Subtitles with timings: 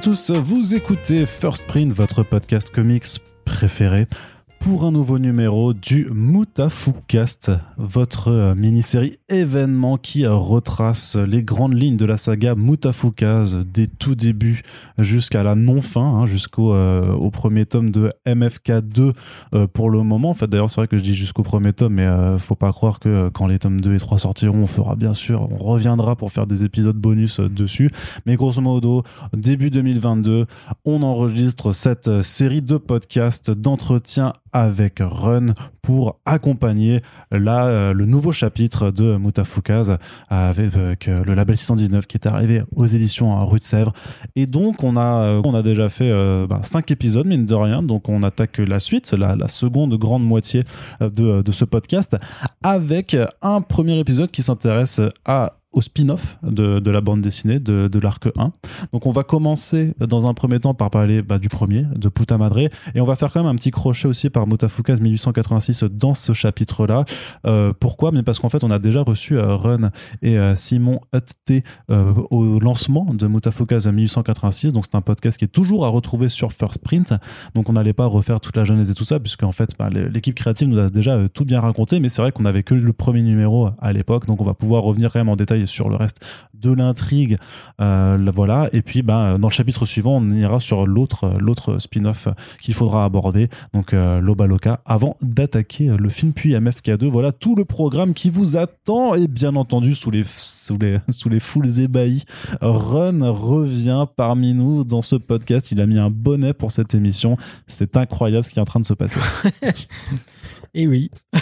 [0.00, 3.06] Tous, vous écoutez First Print, votre podcast comics
[3.44, 4.06] préféré
[4.58, 11.96] pour un nouveau numéro du Mutafoukast, votre euh, mini-série événement qui retrace les grandes lignes
[11.96, 14.62] de la saga Mutafoukaz des tout débuts
[14.98, 19.12] jusqu'à la non-fin, hein, jusqu'au euh, au premier tome de MFK2
[19.54, 20.30] euh, pour le moment.
[20.30, 23.00] En fait, d'ailleurs, c'est vrai que je dis jusqu'au premier tome, mais faut pas croire
[23.00, 26.30] que quand les tomes 2 et 3 sortiront, on fera bien sûr, on reviendra pour
[26.30, 27.90] faire des épisodes bonus dessus.
[28.26, 29.02] Mais grosso modo,
[29.34, 30.46] début 2022,
[30.84, 38.32] on enregistre cette série de podcasts d'entretien avec Run pour accompagner la, euh, le nouveau
[38.32, 39.96] chapitre de Mutafukaz
[40.28, 43.92] avec euh, le label 619 qui est arrivé aux éditions à Rue de Sèvres.
[44.36, 47.82] Et donc, on a, euh, on a déjà fait 5 bah, épisodes, mine de rien.
[47.82, 50.64] Donc, on attaque la suite, la, la seconde grande moitié
[51.00, 52.16] de, de ce podcast,
[52.62, 58.28] avec un premier épisode qui s'intéresse à au spin-off de, la bande dessinée de, l'arc
[58.36, 58.52] 1.
[58.92, 62.38] Donc on va commencer dans un premier temps par parler bah, du premier, de Puta
[62.38, 66.14] Madre, et on va faire quand même un petit crochet aussi par Mutafukaz 1886 dans
[66.14, 67.04] ce chapitre-là.
[67.46, 68.12] Euh, pourquoi?
[68.12, 69.90] Mais parce qu'en fait on a déjà reçu euh, Run
[70.22, 71.32] et euh, Simon Hutt
[71.90, 76.28] euh, au lancement de Mutafukaz 1886, donc c'est un podcast qui est toujours à retrouver
[76.28, 77.14] sur First Print,
[77.54, 79.88] donc on n'allait pas refaire toute la jeunesse et tout ça, puisque en fait bah,
[79.90, 82.74] l'équipe créative nous a déjà euh, tout bien raconté, mais c'est vrai qu'on avait que
[82.74, 85.88] le premier numéro à l'époque, donc on va pouvoir revenir quand même en détail sur
[85.88, 86.20] le reste
[86.54, 87.36] de l'intrigue.
[87.80, 88.68] Euh, voilà.
[88.72, 92.28] Et puis, ben, dans le chapitre suivant, on ira sur l'autre, l'autre spin-off
[92.60, 97.06] qu'il faudra aborder, donc euh, Loba Loca, avant d'attaquer le film, puis MFK2.
[97.06, 99.14] Voilà tout le programme qui vous attend.
[99.14, 102.24] Et bien entendu, sous les, sous les, sous les foules ébahies,
[102.60, 105.72] Run revient parmi nous dans ce podcast.
[105.72, 107.36] Il a mis un bonnet pour cette émission.
[107.66, 109.20] C'est incroyable ce qui est en train de se passer.
[110.74, 111.10] Et oui.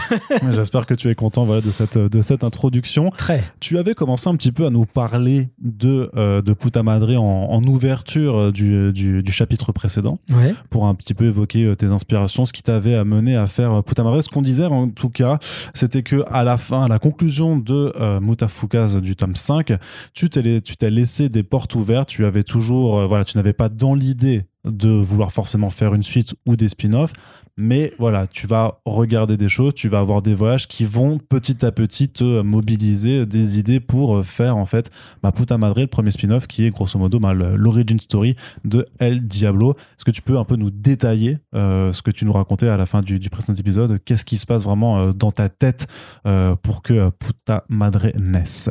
[0.51, 3.11] J'espère que tu es content voilà, de, cette, de cette introduction.
[3.11, 3.45] Très.
[3.61, 7.53] Tu avais commencé un petit peu à nous parler de, euh, de Puta Madre en,
[7.53, 10.19] en ouverture euh, du, du, du, chapitre précédent.
[10.31, 10.55] Ouais.
[10.69, 14.03] Pour un petit peu évoquer euh, tes inspirations, ce qui t'avait amené à faire Puta
[14.03, 14.21] Madre.
[14.21, 15.39] Ce qu'on disait en tout cas,
[15.75, 19.73] c'était que à la fin, à la conclusion de euh, Mutafukaz du tome 5,
[20.13, 22.09] tu t'es laissé des portes ouvertes.
[22.09, 26.03] Tu avais toujours, euh, voilà, tu n'avais pas dans l'idée de vouloir forcément faire une
[26.03, 27.13] suite ou des spin-offs,
[27.57, 31.65] mais voilà, tu vas regarder des choses, tu vas avoir des voyages qui vont petit
[31.65, 34.91] à petit te mobiliser des idées pour faire en fait
[35.23, 38.35] ma Puta Madre, le premier spin-off qui est grosso modo bah, l'origin story
[38.65, 39.73] de El Diablo.
[39.73, 42.79] Est-ce que tu peux un peu nous détailler euh, ce que tu nous racontais à
[42.79, 44.01] la fin du, précédent épisode?
[44.05, 45.87] Qu'est-ce qui se passe vraiment euh, dans ta tête
[46.27, 48.71] euh, pour que Puta Madre naisse?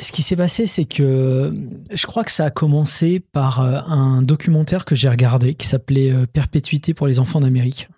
[0.00, 1.54] Ce qui s'est passé, c'est que
[1.90, 6.94] je crois que ça a commencé par un documentaire que j'ai regardé qui s'appelait Perpétuité
[6.94, 7.88] pour les enfants d'Amérique.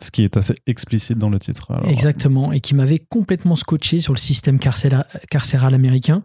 [0.00, 1.70] Ce qui est assez explicite dans le titre.
[1.70, 1.88] Alors.
[1.88, 6.24] Exactement, et qui m'avait complètement scotché sur le système carcéral, carcéral américain.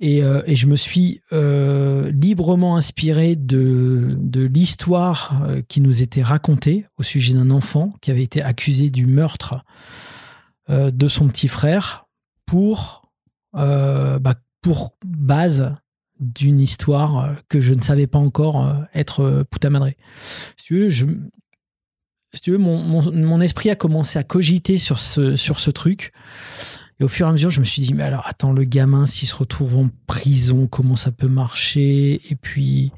[0.00, 6.22] Et, euh, et, je me suis euh, librement inspiré de, de l'histoire qui nous était
[6.22, 9.64] racontée au sujet d'un enfant qui avait été accusé du meurtre
[10.70, 12.06] euh, de son petit frère
[12.46, 12.99] pour euh,
[13.52, 15.74] bah, pour base
[16.18, 19.88] d'une histoire que je ne savais pas encore être Puta Madre.
[20.56, 21.06] Si tu veux, je,
[22.32, 25.70] si tu veux mon, mon, mon, esprit a commencé à cogiter sur ce, sur ce
[25.70, 26.12] truc.
[27.00, 29.06] Et au fur et à mesure, je me suis dit, mais alors, attends, le gamin,
[29.06, 32.20] s'il se retrouve en prison, comment ça peut marcher?
[32.30, 32.92] Et puis,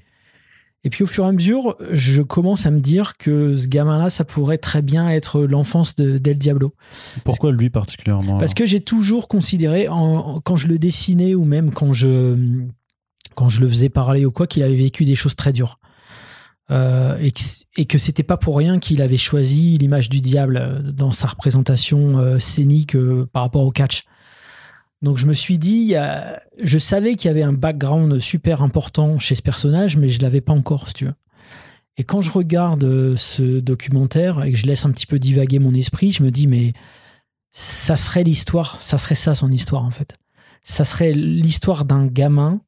[0.84, 4.10] et puis au fur et à mesure, je commence à me dire que ce gamin-là,
[4.10, 6.74] ça pourrait très bien être l'enfance de d'El Diablo.
[7.24, 11.70] Pourquoi lui particulièrement Parce que j'ai toujours considéré, en, quand je le dessinais ou même
[11.70, 12.36] quand je,
[13.36, 15.78] quand je le faisais parler ou quoi, qu'il avait vécu des choses très dures.
[16.70, 17.40] Euh, et, que,
[17.76, 22.18] et que c'était pas pour rien qu'il avait choisi l'image du diable dans sa représentation
[22.18, 24.04] euh, scénique euh, par rapport au catch.
[25.02, 25.94] Donc je me suis dit,
[26.62, 30.40] je savais qu'il y avait un background super important chez ce personnage, mais je l'avais
[30.40, 31.14] pas encore, si tu veux.
[31.96, 35.74] Et quand je regarde ce documentaire et que je laisse un petit peu divaguer mon
[35.74, 36.72] esprit, je me dis, mais
[37.52, 40.16] ça serait l'histoire, ça serait ça son histoire en fait.
[40.62, 42.60] Ça serait l'histoire d'un gamin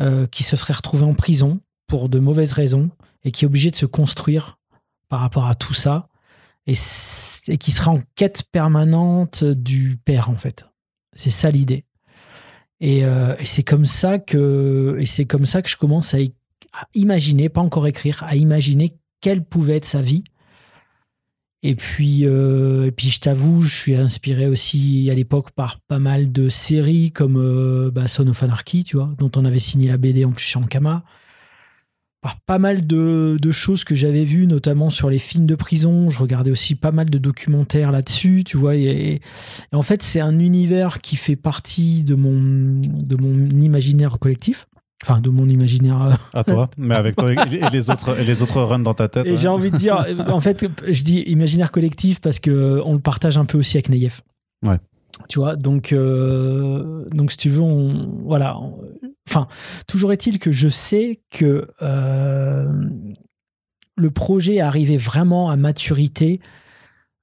[0.00, 2.90] euh, qui se serait retrouvé en prison pour de mauvaises raisons
[3.24, 4.58] et qui est obligé de se construire
[5.08, 6.08] par rapport à tout ça
[6.66, 10.66] et, qui sera en quête permanente du père en fait.
[11.16, 11.84] C'est ça l'idée.
[12.80, 16.18] Et, euh, et c'est comme ça que c'est comme ça que je commence à,
[16.72, 20.22] à, imaginer, pas encore écrire, à imaginer quelle pouvait être sa vie.
[21.62, 25.98] Et puis, euh, et puis je t'avoue, je suis inspiré aussi à l'époque par pas
[25.98, 29.88] mal de séries comme euh, bah, Son of Anarchy, tu vois, dont on avait signé
[29.88, 31.02] la BD en plus chez Ankama
[32.26, 36.10] par pas mal de, de choses que j'avais vues, notamment sur les films de prison.
[36.10, 38.74] Je regardais aussi pas mal de documentaires là-dessus, tu vois.
[38.74, 39.20] Et,
[39.70, 44.66] et en fait, c'est un univers qui fait partie de mon, de mon imaginaire collectif.
[45.04, 46.18] Enfin, de mon imaginaire.
[46.34, 49.26] À toi, mais avec toi et les autres, et les autres runs dans ta tête.
[49.30, 52.98] Et j'ai envie de dire, en fait, je dis imaginaire collectif parce que on le
[52.98, 54.22] partage un peu aussi avec Nayef.
[54.66, 54.78] Ouais.
[55.28, 57.62] Tu vois, donc, euh, donc si tu veux,
[58.24, 58.58] voilà.
[59.28, 59.48] enfin,
[59.86, 62.70] toujours est-il que je sais que euh,
[63.96, 66.40] le projet est arrivé vraiment à maturité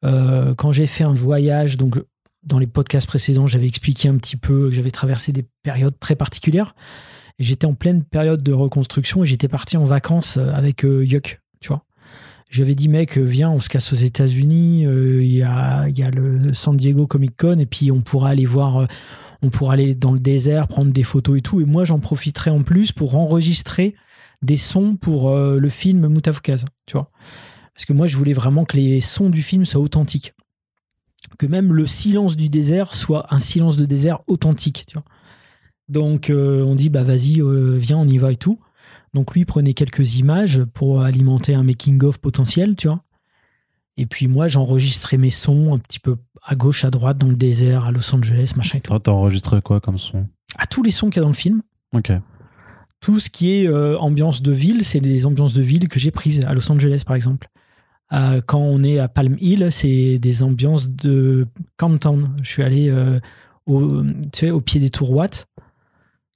[0.04, 1.78] euh, quand j'ai fait un voyage.
[1.78, 2.04] Donc,
[2.44, 6.16] dans les podcasts précédents, j'avais expliqué un petit peu que j'avais traversé des périodes très
[6.16, 6.75] particulières.
[7.39, 11.43] J'étais en pleine période de reconstruction et j'étais parti en vacances avec Yuck.
[12.50, 14.84] J'avais dit, mec, viens, on se casse aux États-Unis.
[14.84, 18.45] Il y, a, y, a, le San Diego Comic Con et puis on pourra aller
[18.45, 18.88] voir,
[19.42, 21.62] on pourra aller dans le désert, prendre des photos et tout.
[21.62, 23.95] Et moi, j'en profiterai en plus pour enregistrer
[24.44, 27.10] des sons pour le film Moutafukaz, tu vois.
[27.74, 30.34] Parce que moi, je voulais vraiment que les sons du film soient authentiques.
[31.39, 35.06] Que même le silence du désert soit un silence de désert authentique, tu vois.
[35.89, 37.42] Donc, on dit, bah vas-y,
[37.80, 38.60] viens, on y va et tout.
[39.13, 43.04] Donc lui prenait quelques images pour alimenter un making-of potentiel, tu vois.
[43.95, 47.36] Et puis moi, j'enregistrais mes sons un petit peu à gauche, à droite, dans le
[47.36, 48.98] désert, à Los Angeles, machin et tout.
[48.98, 50.25] T'as enregistré quoi comme son?
[50.57, 51.62] À tous les sons qu'il y a dans le film.
[51.94, 52.12] Ok.
[53.00, 56.10] Tout ce qui est euh, ambiance de ville, c'est les ambiances de ville que j'ai
[56.10, 57.50] prises à Los Angeles, par exemple.
[58.13, 62.36] Euh, quand on est à Palm Hill, c'est des ambiances de Camptown.
[62.42, 63.19] Je suis allé euh,
[63.65, 65.48] au, tu sais, au pied des tours Watt,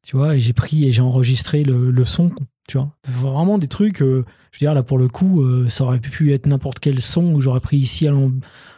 [0.03, 2.31] tu vois, et j'ai pris et j'ai enregistré le, le son
[2.67, 4.01] tu vois, vraiment des trucs.
[4.01, 7.01] euh, je veux dire, là, pour le coup, euh, ça aurait pu être n'importe quel
[7.01, 8.31] son que j'aurais pris ici à l'en-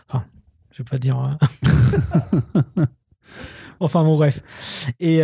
[0.08, 0.24] Enfin,
[0.72, 1.20] je vais pas dire.
[1.20, 2.86] euh.
[3.80, 4.42] enfin, bon, bref.
[5.00, 5.22] Et.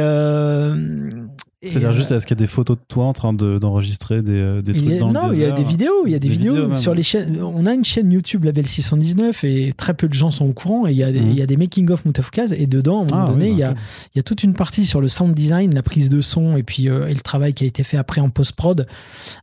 [1.70, 4.22] C'est-à-dire euh, juste, est-ce qu'il y a des photos de toi en train de- d'enregistrer
[4.22, 6.16] des, euh, des trucs a- dans non, le il y a des vidéos, il y
[6.16, 7.40] a des, Des vidéos, sur les chaînes.
[7.42, 10.88] On a une chaîne YouTube Label 619 et très peu de gens sont au courant.
[10.88, 11.30] Et il y a des, Mhm.
[11.32, 13.52] il y a des making of Moutafukaz et dedans, à un moment Ah, donné, oui,
[13.52, 13.78] il y a ok.
[14.14, 16.64] il y a toute une partie sur le sound design, la prise de son et
[16.64, 18.86] puis euh, et le travail qui a été fait après en post prod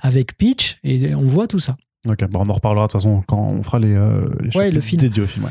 [0.01, 1.77] avec Pitch et on voit tout ça.
[2.09, 4.53] Ok, bon, on en reparlera de toute façon quand on fera les, euh, les Ouais,
[4.53, 5.01] chapitres le film.
[5.01, 5.45] dédiés au film.
[5.45, 5.51] ouais.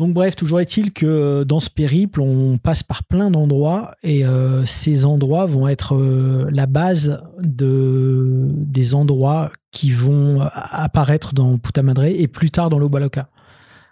[0.00, 4.24] Donc bref, toujours est-il que euh, dans ce périple, on passe par plein d'endroits et
[4.24, 11.58] euh, ces endroits vont être euh, la base de, des endroits qui vont apparaître dans
[11.58, 13.28] Puta Madre et plus tard dans l'Obaloca.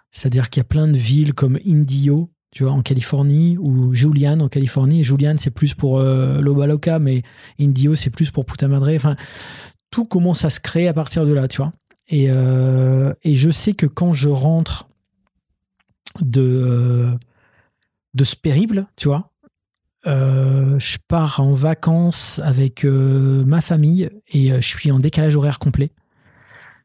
[0.09, 4.39] C'est-à-dire qu'il y a plein de villes comme Indio, tu vois, en Californie, ou Julian
[4.39, 5.03] en Californie.
[5.03, 7.21] Julian, c'est plus pour euh, l'Obaloca, mais
[7.59, 8.89] Indio, c'est plus pour Puta Madre.
[8.95, 9.15] Enfin,
[9.91, 11.71] tout commence à se créer à partir de là, tu vois.
[12.11, 12.29] Et,
[13.23, 14.88] et je sais que quand je rentre
[16.21, 17.11] de, euh,
[18.13, 19.31] de ce périple, tu vois.
[20.07, 25.59] Euh, je pars en vacances avec euh, ma famille et je suis en décalage horaire
[25.59, 25.91] complet.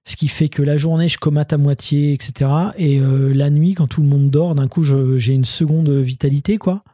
[0.05, 2.51] Ce qui fait que la journée, je comate à moitié, etc.
[2.77, 6.85] Et la nuit, quand tout le monde dort, d'un coup, j'ai une seconde vitalité, quoi.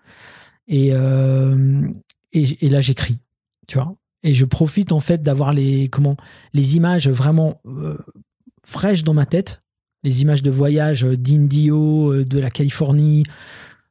[0.68, 3.18] Et, là, j'écris,
[3.66, 3.96] tu vois.
[4.22, 5.90] Et je profite, en fait, d'avoir les,
[6.54, 7.60] images vraiment
[8.62, 9.60] fraîches dans ma tête
[10.02, 13.24] les images de voyage euh, d'Indio, euh, de la Californie,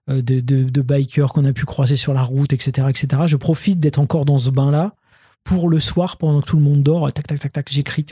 [0.10, 2.88] euh, de, de, bikers qu'on a pu croiser sur la route, etc.
[2.90, 3.24] etc.
[3.28, 4.96] Je profite d'être encore dans ce bain-là
[5.44, 8.06] pour le soir, pendant que tout le monde dort, tac, tac, tac, tac, j'écris.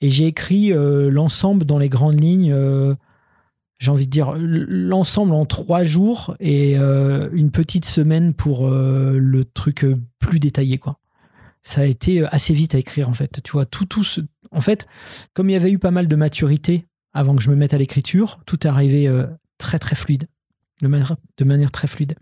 [0.00, 2.54] Et j'ai écrit l'ensemble dans les grandes lignes,
[3.78, 9.86] j'ai envie de dire l'ensemble en trois jours et une petite semaine pour le truc
[10.18, 10.98] plus détaillé, quoi.
[11.62, 13.40] Ça a été assez vite à écrire, en fait.
[13.44, 14.20] Tu vois, tout, tout ce...
[14.50, 14.86] En fait,
[15.32, 17.78] comme il y avait eu pas mal de maturité avant que je me mette à
[17.78, 19.26] l'écriture, tout est arrivé euh,
[19.58, 20.26] très très fluide,
[20.82, 22.14] de manière, de manière très fluide.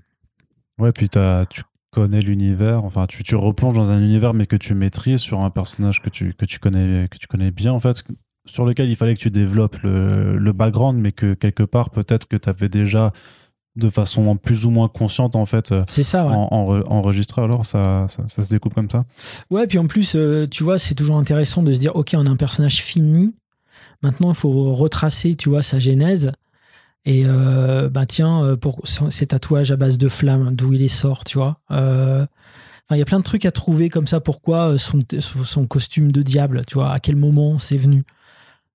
[0.79, 4.75] Ouais, puis tu connais l'univers, enfin, tu, tu replonges dans un univers, mais que tu
[4.75, 8.05] maîtrises sur un personnage que tu, que tu, connais, que tu connais bien, en fait,
[8.47, 12.27] sur lequel il fallait que tu développes le, le background, mais que quelque part, peut-être
[12.29, 13.13] que tu avais déjà,
[13.77, 16.33] de façon plus ou moins consciente, en fait, euh, C'est ça, ouais.
[16.35, 19.05] en- enre- enregistré, alors ça, ça, ça se découpe comme ça.
[19.51, 22.27] Ouais, puis en plus, euh, tu vois, c'est toujours intéressant de se dire, ok, on
[22.27, 23.35] a un personnage fini.
[24.03, 26.33] Maintenant, il faut retracer, tu vois, sa genèse.
[27.05, 30.89] Et euh, bah tiens, euh, pour ces tatouages à base de flammes, d'où il les
[30.89, 31.61] sort, tu vois.
[31.71, 32.27] Euh,
[32.91, 34.21] il y a plein de trucs à trouver comme ça.
[34.21, 38.05] Pourquoi euh, son, costume de diable, tu vois, à quel moment c'est venu.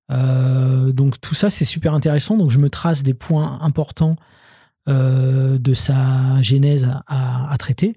[0.10, 2.38] Donc tout ça, c'est super intéressant.
[2.38, 4.16] Donc je me trace des points importants
[4.88, 7.96] de sa genèse à traiter.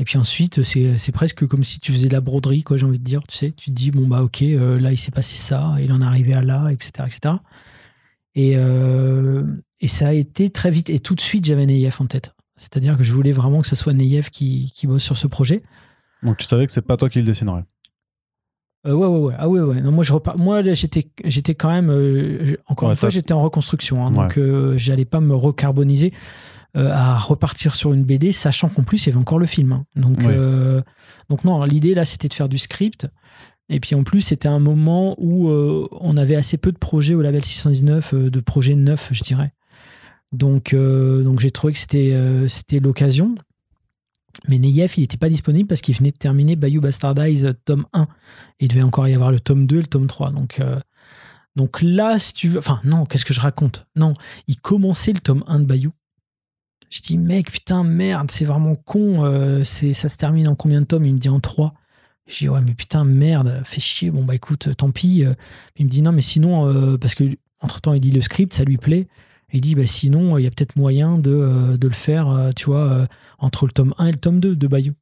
[0.00, 3.00] Et puis ensuite, c'est presque comme si tu faisais de la broderie, quoi, j'ai envie
[3.00, 3.20] de dire.
[3.26, 5.92] Tu sais, tu te dis, bon, bah, ok, euh, là, il s'est passé ça, il
[5.92, 6.90] en est arrivé à là, etc.
[7.06, 7.34] etc.
[8.36, 9.42] Et, euh,
[9.80, 10.88] et ça a été très vite.
[10.88, 12.34] Et tout de suite, j'avais Neyef en tête.
[12.56, 15.62] C'est-à-dire que je voulais vraiment que ce soit Neyef qui, qui bosse sur ce projet.
[16.22, 17.64] Donc tu savais que c'est pas toi qui le dessinerais.
[18.86, 19.34] Euh, ouais, ouais, ouais.
[19.36, 19.80] Ah, ouais, ouais.
[19.80, 20.38] Non, moi, je repars.
[20.38, 21.02] Moi, là, j'étais,
[21.54, 21.90] quand même.
[21.90, 24.06] euh, encore Ouais, une fois, j'étais en reconstruction.
[24.06, 24.12] hein.
[24.12, 24.38] Donc,
[24.76, 26.12] j'allais pas me recarboniser
[26.76, 29.72] euh, à repartir sur une BD, sachant qu'en plus, il y avait encore le film.
[29.72, 29.84] hein.
[29.96, 30.26] Donc, Ouais.
[30.28, 30.80] euh,
[31.30, 33.06] Donc non, l'idée là, c'était de faire du script.
[33.70, 37.14] Et puis en plus, c'était un moment où euh, on avait assez peu de projets
[37.14, 39.52] au label 619, euh, de projets neufs, je dirais.
[40.32, 42.14] Donc, donc j'ai trouvé que c'était
[42.48, 43.34] c'était l'occasion.
[44.46, 48.02] Mais Neyef, il n'était pas disponible parce qu'il venait de terminer Bayou Bastardize tome 1.
[48.02, 50.30] Et il devait encore y avoir le tome 2 et le tome 3.
[50.32, 50.60] Donc,
[51.56, 52.58] donc là, si tu veux.
[52.58, 53.86] Enfin, non, qu'est-ce que je raconte?
[53.96, 54.12] Non,
[54.46, 55.92] il commençait le tome 1 de Bayou.
[56.90, 59.62] Je dis, mec, putain, merde, c'est vraiment con.
[59.64, 61.04] c'est ça se termine en combien de tomes?
[61.04, 61.74] Il me dit en 3.
[62.28, 64.10] Je dis ouais mais putain merde, fais chier.
[64.10, 65.24] Bon bah écoute, tant pis.
[65.76, 67.24] Il me dit non mais sinon euh, parce que
[67.60, 69.08] entre temps il dit le script, ça lui plaît.
[69.52, 72.66] Il dit bah sinon il y a peut-être moyen de, euh, le faire, euh, tu
[72.66, 74.92] vois, entre le tome 1 et le tome 2 de Bayou.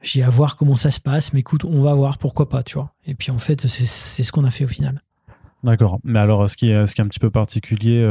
[0.00, 2.76] J'ai à voir comment ça se passe, mais écoute, on va voir, pourquoi pas, tu
[2.76, 2.94] vois.
[3.04, 5.02] Et puis en fait, c'est ce qu'on a fait au final.
[5.62, 6.00] D'accord.
[6.04, 8.02] Mais alors, ce qui est un petit peu particulier,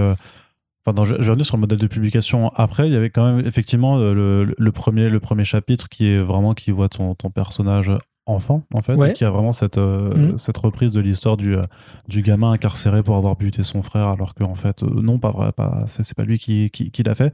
[0.85, 2.87] Enfin, je, vais revenir sur le modèle de publication après.
[2.87, 6.53] Il y avait quand même effectivement euh, le, premier, le premier chapitre qui est vraiment
[6.53, 7.91] qui voit ton, ton personnage
[8.25, 10.37] enfant, en fait, qui a vraiment cette, euh, mhm.
[10.37, 11.63] cette reprise de l'histoire du, euh,
[12.07, 15.85] du gamin incarcéré pour avoir buté son frère, alors qu'en fait, non, pas vrai, pas,
[15.87, 17.33] c'est, pas lui qui, qui, l'a fait.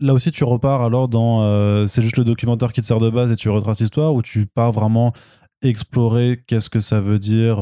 [0.00, 1.86] Là aussi, tu repars alors dans.
[1.86, 4.46] c'est juste le documentaire qui te sert de base et tu retraces l'histoire, ou tu
[4.46, 5.12] pars vraiment
[5.62, 7.58] explorer qu'est-ce que ça veut dire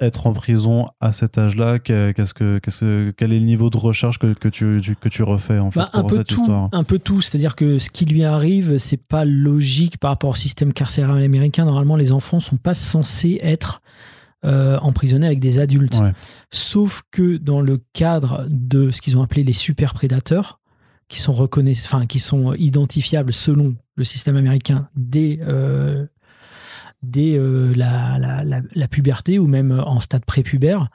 [0.00, 4.18] être en prison à cet âge-là, qu'est-ce que, qu'est-ce, quel est le niveau de recherche
[4.18, 6.68] que, que tu, que tu refais en fait bah, un pour peu cette tout, histoire?
[6.72, 10.34] Un peu tout, c'est-à-dire que ce qui lui arrive, c'est pas logique par rapport au
[10.34, 11.64] système carcéral américain.
[11.64, 13.80] Normalement, les enfants sont pas censés être
[14.44, 15.98] euh, emprisonnés avec des adultes.
[16.50, 20.60] Sauf que dans le cadre de ce qu'ils ont appelé les super prédateurs,
[21.08, 26.06] qui sont enfin qui sont identifiables selon le système américain dès euh,
[27.02, 30.88] dès euh, la, puberté ou même en stade prépubère,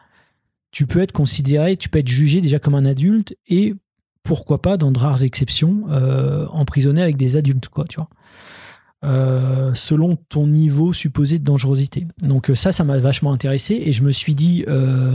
[0.71, 3.75] tu peux être considéré, tu peux être jugé déjà comme un adulte et
[4.23, 8.09] pourquoi pas, dans de rares exceptions, euh, emprisonné avec des adultes, quoi, tu vois.
[9.03, 12.07] Euh, selon ton niveau supposé de dangerosité.
[12.21, 15.11] Donc ça, ça m'a vachement intéressé et je me suis dit, je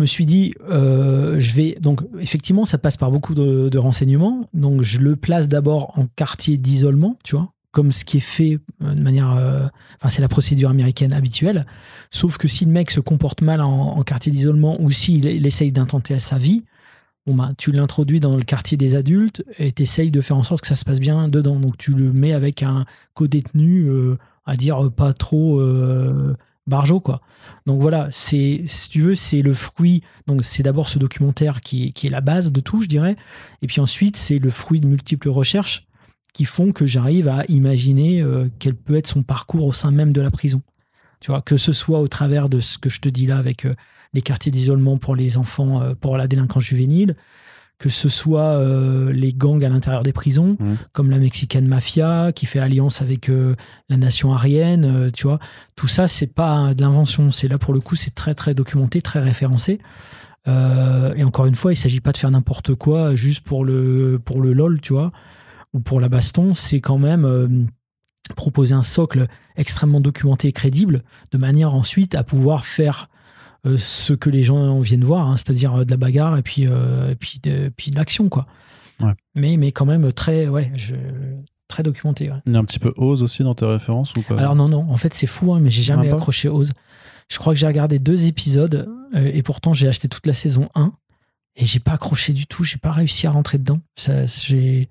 [0.00, 4.48] me suis dit, je vais donc effectivement, ça passe par beaucoup de, de renseignements.
[4.54, 8.58] Donc je le place d'abord en quartier d'isolement, tu vois, comme ce qui est fait
[8.82, 9.32] euh, de manière.
[9.32, 11.66] Euh, enfin, c'est la procédure américaine habituelle.
[12.10, 15.72] Sauf que si le mec se comporte mal en, quartier d'isolement ou s'il il essaye
[15.72, 16.64] d'intenter à sa vie,
[17.26, 20.42] bon bah, tu l'introduis dans le quartier des adultes et tu essayes de faire en
[20.42, 21.58] sorte que ça se passe bien dedans.
[21.58, 26.36] Donc tu le mets avec un co-détenu, euh, à dire pas trop euh,
[26.66, 27.22] barjot, quoi.
[27.64, 30.02] Donc voilà, c'est si tu veux, c'est le fruit.
[30.26, 33.16] Donc c'est d'abord ce documentaire qui est la base de tout, je dirais.
[33.62, 35.86] Et puis ensuite, c'est le fruit de multiples recherches
[36.32, 40.12] qui font que j'arrive à imaginer euh, quel peut être son parcours au sein même
[40.12, 40.62] de la prison.
[41.20, 43.64] Tu vois, que ce soit au travers de ce que je te dis là avec
[43.64, 43.74] euh,
[44.12, 47.16] les quartiers d'isolement pour les enfants, euh, pour la délinquance juvénile,
[47.78, 48.62] que ce soit
[49.12, 50.74] les gangs à l'intérieur des prisons, mmh.
[50.92, 53.28] comme la Mexicaine Mafia qui fait alliance avec
[53.88, 55.40] la nation arienne, tu vois.
[55.74, 57.32] Tout ça, c'est pas de l'invention.
[57.32, 59.80] C'est là pour le coup, c'est très très documenté, très référencé.
[60.46, 64.40] et encore une fois, il s'agit pas de faire n'importe quoi juste pour le pour
[64.40, 65.10] le lol, tu vois
[65.72, 67.48] ou pour la baston, c'est quand même euh,
[68.36, 69.26] proposer un socle
[69.56, 73.08] extrêmement documenté et crédible, de manière ensuite à pouvoir faire
[73.66, 76.62] euh, ce que les gens viennent voir, hein, c'est-à-dire euh, de la bagarre et puis,
[76.62, 78.46] et puis de, puis de l'action, quoi.
[79.34, 80.94] Mais, mais quand même très, ouais, je,
[81.66, 82.30] très documenté.
[82.46, 84.36] Il y a un petit peu Oz aussi dans tes références ou pas?
[84.36, 86.70] Alors non, non, en fait c'est fou, hein, mais j'ai jamais accroché Oz.
[87.28, 90.92] Je crois que j'ai regardé deux épisodes et pourtant j'ai acheté toute la saison 1
[91.56, 93.80] et j'ai pas accroché du tout, j'ai pas réussi à rentrer dedans.
[93.96, 94.88] J'ai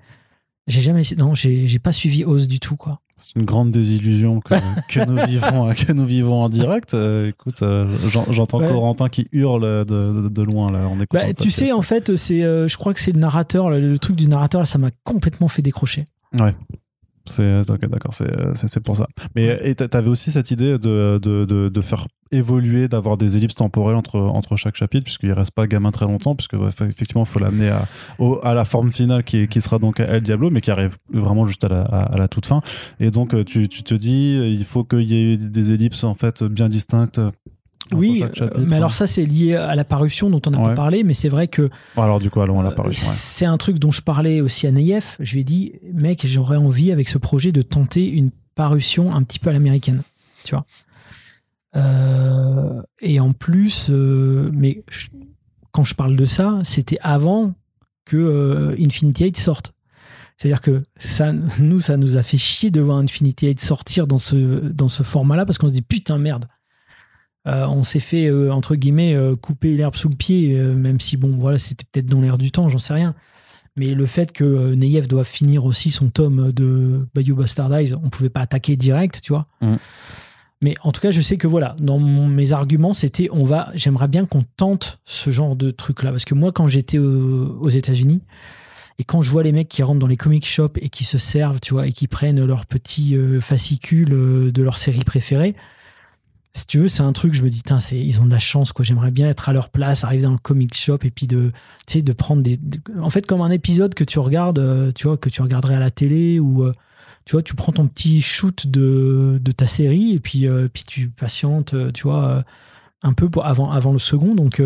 [0.68, 3.02] j'ai jamais, non, j'ai pas suivi Oz du tout, quoi.
[3.22, 4.56] C'est une grande désillusion que,
[4.90, 6.94] que, nous vivons, que nous vivons en direct.
[6.94, 7.88] Euh, écoute, euh,
[8.30, 10.90] j'entends Corentin qui hurle de, de, loin là.
[11.14, 14.16] Bah, tu sais, en fait, c'est, euh, je crois que c'est le narrateur, le, truc
[14.16, 16.06] du narrateur, ça m'a complètement fait décrocher.
[16.34, 16.56] Ouais.
[17.32, 19.06] C'est ok, d'accord, c'est pour ça.
[19.36, 23.96] Mais tu avais aussi cette idée de, de, de, faire évoluer, d'avoir des ellipses temporelles
[23.96, 27.70] entre, entre chaque chapitre, puisqu'il reste pas gamin très longtemps, puisque effectivement, il faut l'amener
[27.70, 27.88] à,
[28.44, 31.64] à la forme finale qui, qui sera donc El Diablo, mais qui arrive vraiment juste
[31.64, 32.62] à la, à, la toute fin.
[33.00, 36.44] Et donc, tu, tu te dis, il faut qu'il y ait des ellipses en fait
[36.44, 37.20] bien distinctes
[37.94, 41.04] oui, euh, mais alors ça c'est lié à la parution dont on a pas parlé,
[41.04, 41.70] mais c'est vrai que.
[41.98, 43.06] Alors du coup, allons à la parution.
[43.10, 45.18] C'est un truc dont je parlais aussi à Neyef.
[45.20, 49.24] Je lui ai dit, mec, j'aurais envie avec ce projet de tenter une parution un
[49.24, 50.04] petit peu à l'américaine,
[50.44, 50.66] tu vois.
[51.76, 54.84] Euh, et en plus, euh, mais
[55.72, 57.54] quand je parle de ça, c'était avant
[58.06, 59.74] que Infinity 8 sorte.
[60.42, 64.18] C'est-à-dire que ça, nous, ça nous a fait chier de voir Infinity 8 sortir dans
[64.18, 66.48] ce, dans ce format-là parce qu'on se dit putain merde
[67.48, 71.58] euh, on s'est fait entre guillemets couper l'herbe sous le pied, même si bon voilà
[71.58, 73.16] c'était peut-être dans l'air du temps, j'en sais rien.
[73.78, 77.94] Mais le fait que euh, Neyev doit finir aussi son tome de Bayou Bastard Eyes,
[77.96, 79.48] on pouvait pas attaquer direct, tu vois.
[79.62, 79.76] Mm.
[80.64, 83.70] Mais en tout cas, je sais que voilà, dans mon- mes arguments, c'était on va,
[83.74, 86.12] j'aimerais bien qu'on tente ce genre de truc-là.
[86.12, 88.22] Parce que moi, quand j'étais au- aux États-Unis,
[89.00, 91.18] et quand je vois les mecs qui rentrent dans les comic shops et qui se
[91.18, 95.56] servent, tu vois, et qui prennent leurs petits euh, fascicules euh, de leur série préférée,
[96.54, 98.84] si tu veux, c'est un truc, je me dis, ils ont de la chance, quoi.
[98.84, 101.52] J'aimerais bien être à leur place, arriver dans le comic shop et puis de,
[102.18, 102.58] prendre des.
[102.58, 105.76] de- en fait, comme un épisode que tu regardes, euh, tu vois, que tu regarderais
[105.76, 106.64] à la télé ou.
[106.64, 106.74] euh,
[107.24, 111.10] tu vois, tu prends ton petit shoot de, ta série et puis, euh, puis tu
[111.10, 112.44] patientes, tu vois,
[113.04, 114.34] un peu avant, le second.
[114.34, 114.62] Donc,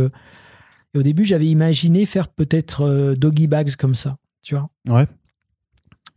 [0.96, 4.70] au début, j'avais imaginé faire peut-être Doggy Bags comme ça, tu vois.
[4.88, 5.06] Ouais.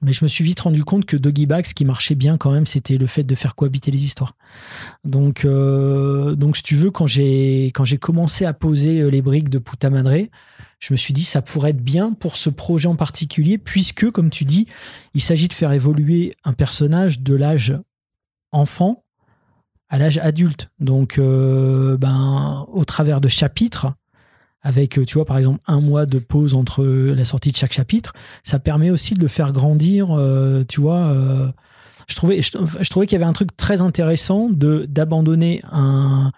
[0.00, 2.52] Mais je me suis vite rendu compte que Doggy Bags, ce qui marchait bien quand
[2.52, 4.36] même, c'était le fait de faire cohabiter les histoires.
[5.04, 9.22] Donc, euh, donc si tu veux, quand j'ai quand j'ai commencé à poser euh, les
[9.22, 10.28] briques de Puta Madre,
[10.78, 14.30] je me suis dit ça pourrait être bien pour ce projet en particulier, puisque, comme
[14.30, 14.66] tu dis,
[15.14, 17.74] il s'agit de faire évoluer un personnage de l'âge
[18.52, 19.04] enfant
[19.88, 20.70] à l'âge adulte.
[20.78, 23.88] Donc, euh, ben, au travers de chapitres,
[24.62, 27.72] avec, euh, tu vois, par exemple, un mois de pause entre la sortie de chaque
[27.72, 28.12] chapitre,
[28.42, 31.08] ça permet aussi de le faire grandir, euh, tu vois.
[31.08, 31.48] euh,
[32.08, 32.50] je trouvais, je,
[32.88, 36.32] trouvais qu'il y avait un truc très intéressant de d'abandonner un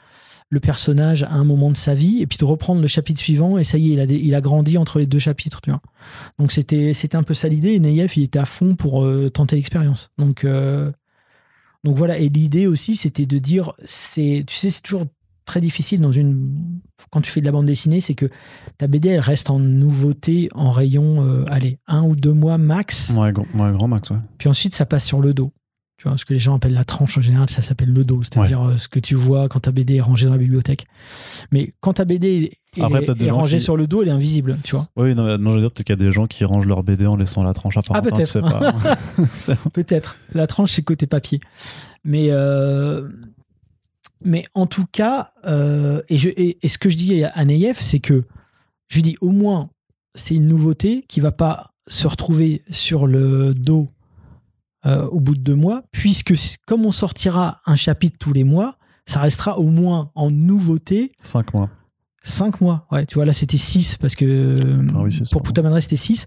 [0.53, 3.57] le personnage à un moment de sa vie et puis de reprendre le chapitre suivant
[3.57, 5.81] et ça y est, il a, il a grandi entre les deux chapitres, tu vois.
[6.41, 9.29] Donc c'était c'était un peu ça l'idée et Neyef, il était à fond pour euh,
[9.29, 10.11] tenter l'expérience.
[10.19, 10.91] Donc euh,
[11.85, 15.07] donc voilà, et l'idée aussi, c'était de dire, c'est, tu sais, c'est toujours
[15.47, 18.27] très difficile dans une, quand tu fais de la bande dessinée, c'est que
[18.79, 23.11] ta BD, elle reste en nouveauté, en rayon, euh, allez, un ou deux mois max,
[23.17, 24.19] Ouais, gr- ouais, grand max, ouais.
[24.39, 25.53] puis ensuite ça passe sur le dos.
[25.99, 28.23] Tu vois, ce que les gens appellent la tranche en général, ça s'appelle le dos,
[28.23, 30.87] c'est-à-dire euh, ce que tu vois quand ta BD est rangée dans la bibliothèque.
[31.53, 34.57] Mais quand ta BD est, Après, peut-être rangée qui- sur le dos, elle est invisible,
[34.65, 34.89] tu vois.
[34.97, 37.07] Oui, non, je veux dire, peut-être qu'il y a des gens qui rangent leur BD
[37.07, 38.07] en laissant la tranche apparente.
[38.07, 38.73] Ah, hein, tu sais pas.
[39.35, 40.17] C'est- Peut-être.
[40.33, 41.39] La tranche, c'est côté papier.
[42.03, 43.07] Mais, euh,
[44.23, 47.81] mais en tout cas, euh, et, je, et, et ce que je dis à Neyef,
[47.81, 48.25] c'est que
[48.89, 49.71] je lui dis au moins,
[50.15, 53.89] c'est une nouveauté qui va pas se retrouver sur le dos
[54.87, 56.35] euh, au bout de deux mois, puisque
[56.67, 61.53] comme on sortira un chapitre tous les mois, ça restera au moins en nouveauté Cinq
[61.53, 61.69] mois.
[62.23, 62.87] cinq mois.
[62.91, 64.55] Ouais, tu vois, là c'était six parce que
[64.95, 65.43] Ah oui, pour
[65.81, 66.27] c'était 6.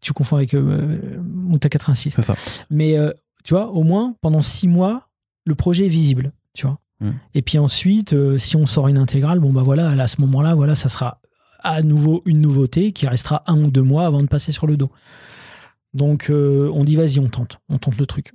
[0.00, 2.10] Tu confonds avec euh, Muta 86.
[2.10, 2.34] C'est ça.
[2.68, 3.10] Mais euh,
[3.42, 5.08] tu vois, au moins, pendant six mois,
[5.46, 6.78] le projet est visible, tu vois.
[7.00, 7.10] Mm.
[7.34, 10.54] Et puis ensuite, euh, si on sort une intégrale, bon bah voilà, à ce moment-là,
[10.54, 11.20] voilà, ça sera
[11.62, 14.76] à nouveau une nouveauté qui restera un ou deux mois avant de passer sur le
[14.76, 14.90] dos.
[15.94, 18.32] Donc euh, on dit vas-y, on tente, on tente le truc.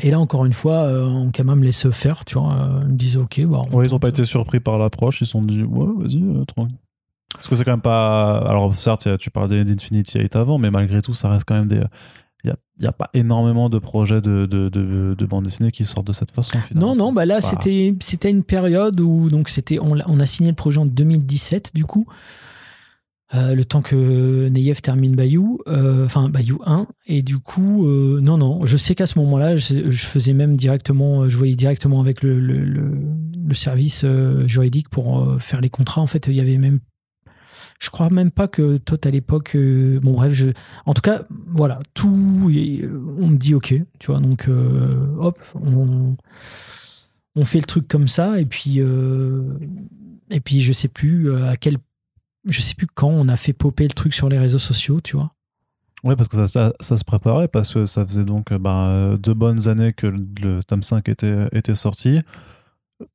[0.00, 2.52] Et là encore une fois, euh, on quand même laisse faire, tu vois.
[2.54, 3.62] euh, ils me disent ok, bah.
[3.70, 4.02] on Ouais, ils ont tente.
[4.02, 6.78] pas été surpris par l'approche, ils se sont dit, ouais, vas-y, tranquille.
[7.34, 8.38] Parce que c'est quand même pas.
[8.38, 11.82] Alors, certes, tu parlais d'Infinity 8 avant, mais malgré tout, ça reste quand même des.
[12.44, 16.06] Il n'y a, pas énormément de projets de, de, de, de bande dessinée qui sortent
[16.06, 16.58] de cette façon.
[16.66, 16.94] finalement.
[16.94, 20.48] Non, non, bah là, pas- c'était c'était une période où donc c'était on, a signé
[20.50, 22.06] le projet en 2017 du coup,
[23.32, 28.18] Euh, le temps que Neyev termine Bayou, euh, enfin Bayou 1, et du coup, euh,
[28.20, 32.00] non, non, je sais qu'à ce moment-là, je, je faisais même directement, je voyais directement
[32.00, 32.98] avec le, le, le-
[33.46, 34.04] le service
[34.46, 36.00] juridique pour faire les contrats.
[36.00, 36.80] En fait, il y avait même,
[37.80, 40.48] je crois même pas que toi à l'époque, euh, bon bref, je,
[40.84, 45.38] en tout cas, voilà, tout, euh, on me dit ok, tu vois, donc euh, hop,
[45.54, 46.14] on,
[47.36, 48.80] on fait le truc comme ça, et puis,
[50.30, 51.78] et puis je sais plus à quel,
[52.44, 55.16] je sais plus quand on a fait popper le truc sur les réseaux sociaux, tu
[55.16, 55.32] vois.
[56.04, 59.68] Ouais, parce que ça, ça, se préparait, parce que ça faisait donc bah, deux bonnes
[59.68, 62.20] années que le, le tome 5 était, était sorti.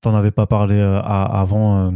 [0.01, 1.95] T'en avais pas parlé avant,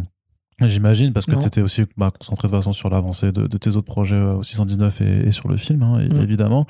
[0.67, 1.39] j'imagine, parce que Non.
[1.39, 4.35] t'étais aussi bah, concentré de toute façon sur l'avancée de, de tes autres projets euh,
[4.35, 6.21] au 619 et, et sur le film, hein, Mm.
[6.21, 6.65] évidemment.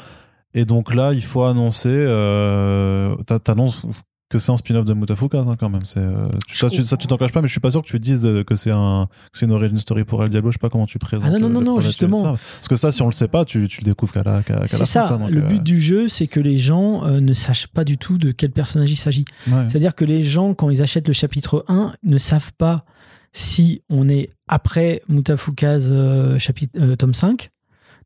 [0.54, 3.86] Et donc là, il faut annoncer, euh, t'a- t'annonces
[4.32, 5.86] que c'est un spin-off de Mutafuka hein, quand même.
[5.86, 7.82] C'est, euh, tu- ça, tu- ça, tu t'en caches pas, mais je suis pas sûr
[7.82, 10.52] que tu dises de- que c'est un, que c'est une origin story pour El Diablo.
[10.52, 11.25] Je sais pas comment tu présentes.
[11.28, 12.23] Ah non, non, non, non, tu justement.
[12.23, 14.54] Parce que ça, si on le sait pas, tu, tu le découvres qu'à la, qu'à,
[14.54, 17.06] qu'à la C'est fin, ça, donc, le euh, but du jeu, c'est que les gens
[17.08, 19.25] euh, ne sachent pas du tout de quel personnage il s'agit.
[19.47, 19.65] ouais.
[19.67, 22.86] C'est-à-dire que les gens, quand ils achètent le chapitre 1, ne savent pas
[23.33, 27.49] si on est après Mutafuka's euh, chapitre, euh, tome 5,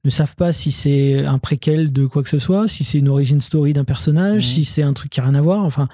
[0.05, 3.07] ne savent pas si c'est un préquel de quoi que ce soit, si c'est une
[3.07, 4.49] origin story d'un personnage, Mhm.
[4.53, 5.63] si c'est un truc qui n'a rien à voir.
[5.63, 5.87] Enfin,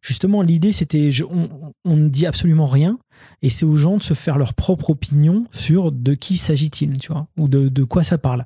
[0.00, 1.48] justement, l'idée, c'était, on,
[1.84, 2.98] on ne dit absolument rien,
[3.42, 7.12] et c'est aux gens de se faire leur propre opinion sur de qui s'agit-il, tu
[7.12, 8.44] vois, ou de, de quoi ça parle.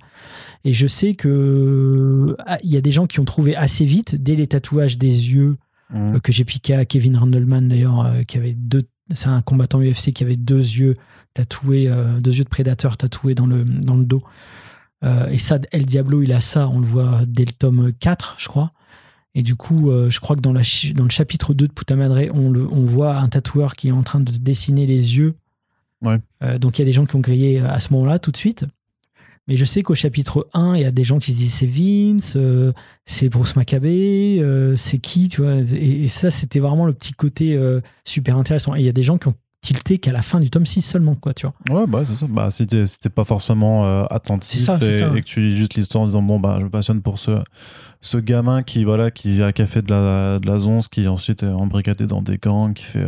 [0.65, 4.15] Et je sais que ah, il y a des gens qui ont trouvé assez vite,
[4.15, 5.57] dès les tatouages des yeux
[5.91, 6.17] Mhm.
[6.17, 8.83] euh, que j'ai piqué à Kevin Randleman d'ailleurs, euh, qui avait deux.
[9.15, 10.97] C'est un combattant UFC qui avait deux yeux
[11.35, 14.23] tatoués, euh, deux yeux de prédateur tatoués dans le, dans le dos.
[15.05, 18.37] Euh, et ça, El Diablo, il a ça, on le voit dès le tome 4,
[18.39, 18.73] je crois.
[19.35, 20.63] Et du coup, euh, je crois que dans, la
[20.95, 24.03] dans le chapitre 2 de Putamadre, on, le, on voit un tatoueur qui est en
[24.03, 25.35] train de dessiner les yeux.
[26.03, 26.19] Ouais.
[26.59, 28.67] Donc il y a des gens qui ont grillé à ce moment-là tout de suite.
[29.49, 31.67] Mais je sais qu'au chapitre 1, il y a des gens qui se disent c'est
[31.67, 32.73] Vince, euh,
[33.05, 35.55] c'est Bruce Maccabé, euh, c'est qui, tu vois.
[35.73, 38.75] Et, et ça, c'était vraiment le petit côté euh, super intéressant.
[38.75, 40.83] Et il y a des gens qui ont tilté qu'à la fin du tome 6
[40.83, 41.81] seulement, quoi, tu vois.
[41.81, 42.27] Ouais, bah c'est ça.
[42.29, 45.13] Bah, si t'es si t'es pas forcément attentif C'est ça, c'est et, ça.
[45.15, 47.31] et que tu lis juste l'histoire en disant bon bah je me passionne pour ce
[48.01, 51.09] ce gamin qui voilà qui a, qui a fait de la de la zonze, qui
[51.09, 53.07] ensuite est embrigadé dans des gangs, qui fait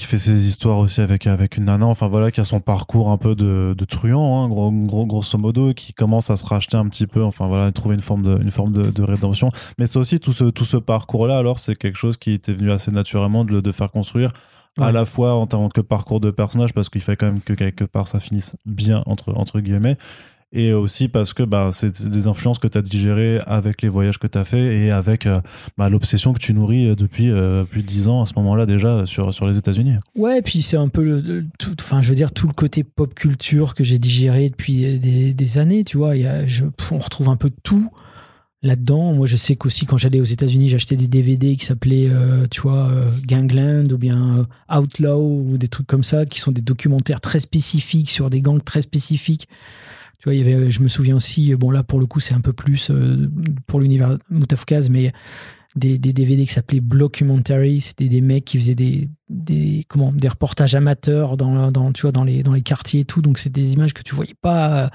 [0.00, 1.86] qui fait ses histoires aussi avec avec une nana.
[1.86, 5.38] Enfin voilà, qui a son parcours un peu de, de truand, hein, gros, gros grosso
[5.38, 7.22] modo, qui commence à se racheter un petit peu.
[7.22, 9.48] Enfin voilà, trouver une forme de une forme de, de rédemption.
[9.78, 11.38] Mais c'est aussi tout ce tout ce parcours là.
[11.38, 14.32] Alors c'est quelque chose qui était venu assez naturellement de, le- de faire construire
[14.80, 17.52] à la fois en tant que parcours de personnage parce qu'il fait quand même que
[17.52, 19.98] quelque part ça finisse bien entre entre guillemets
[20.52, 24.18] et aussi parce que bah, c'est des influences que tu as digérées avec les voyages
[24.18, 25.40] que tu as fait et avec euh,
[25.78, 28.66] bah, l'obsession que tu nourris euh, depuis euh, plus de 10 ans à ce moment-là
[28.66, 29.94] déjà sur, sur les États-Unis.
[30.16, 32.82] Ouais, et puis c'est un peu le, tout, enfin, je veux dire, tout le côté
[32.82, 36.16] pop culture que j'ai digéré depuis des, années, tu vois.
[36.16, 36.40] Y a,
[36.90, 37.88] on retrouve un peu tout
[38.62, 39.12] là-dedans.
[39.14, 42.10] Moi, je sais qu'aussi, quand j'allais aux États-Unis, j'achetais des DVD qui s'appelaient,
[42.50, 42.90] tu vois,
[43.26, 48.10] Gangland ou bien Outlaw ou des trucs comme ça, qui sont des documentaires très spécifiques
[48.10, 49.48] sur des gangs très spécifiques.
[50.20, 52.34] Tu vois, il y avait, je me souviens aussi, bon, là, pour le coup, c'est
[52.34, 53.16] un peu plus euh,
[53.66, 55.12] pour l'univers Moutafkaz, mais
[55.76, 57.80] des, des DVD qui s'appelaient Blockumentary.
[57.80, 62.12] C'était des mecs qui faisaient des, des, comment, des reportages amateurs dans, dans, tu vois,
[62.12, 63.22] dans, les, dans les quartiers et tout.
[63.22, 64.90] Donc, c'est des images que tu voyais pas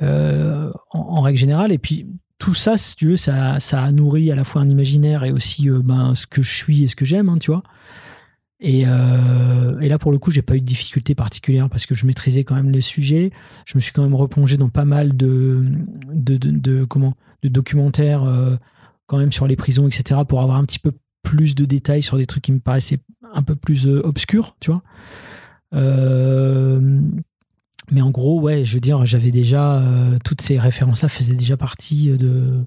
[0.00, 1.72] euh, en, règle générale.
[1.72, 2.06] Et puis,
[2.38, 5.32] tout ça, si tu veux, ça, ça a nourri à la fois un imaginaire et
[5.32, 7.62] aussi euh, ben, ce que je suis et ce que j'aime, hein, tu vois.
[8.60, 11.94] Et, euh, et là, pour le coup, j'ai pas eu de difficulté particulière parce que
[11.94, 13.30] je maîtrisais quand même le sujet.
[13.66, 15.64] Je me suis quand même replongé dans pas mal de,
[16.12, 18.56] de, de, comment, de documentaires euh,
[19.06, 20.92] quand même sur les prisons, etc., pour avoir un petit peu
[21.22, 22.98] plus de détails sur des trucs qui me paraissaient
[23.32, 24.82] un peu plus euh, obscurs, tu vois.
[27.90, 29.82] Mais en gros, ouais, je veux dire, j'avais déjà
[30.22, 32.60] toutes ces références-là faisaient déjà partie de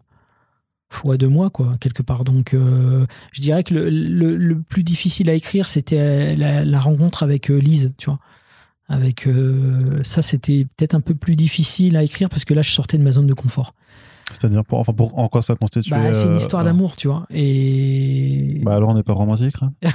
[0.93, 2.23] fois de moi, quoi, quelque part.
[2.23, 7.23] Donc, euh, je dirais que le, le- plus difficile à écrire, c'était la, la rencontre
[7.23, 8.19] avec euh, Lise, tu vois.
[8.87, 12.71] Avec euh, ça, c'était peut-être un peu plus difficile à écrire parce que là, je
[12.71, 13.73] sortais de ma zone de confort.
[14.31, 16.95] C'est-à-dire pour, enfin pour, en quoi ça constitue Bah, c'est une euh, histoire euh, d'amour,
[16.95, 17.25] tu vois.
[17.29, 19.55] Et Bah alors on n'est pas romantique.
[19.61, 19.71] hein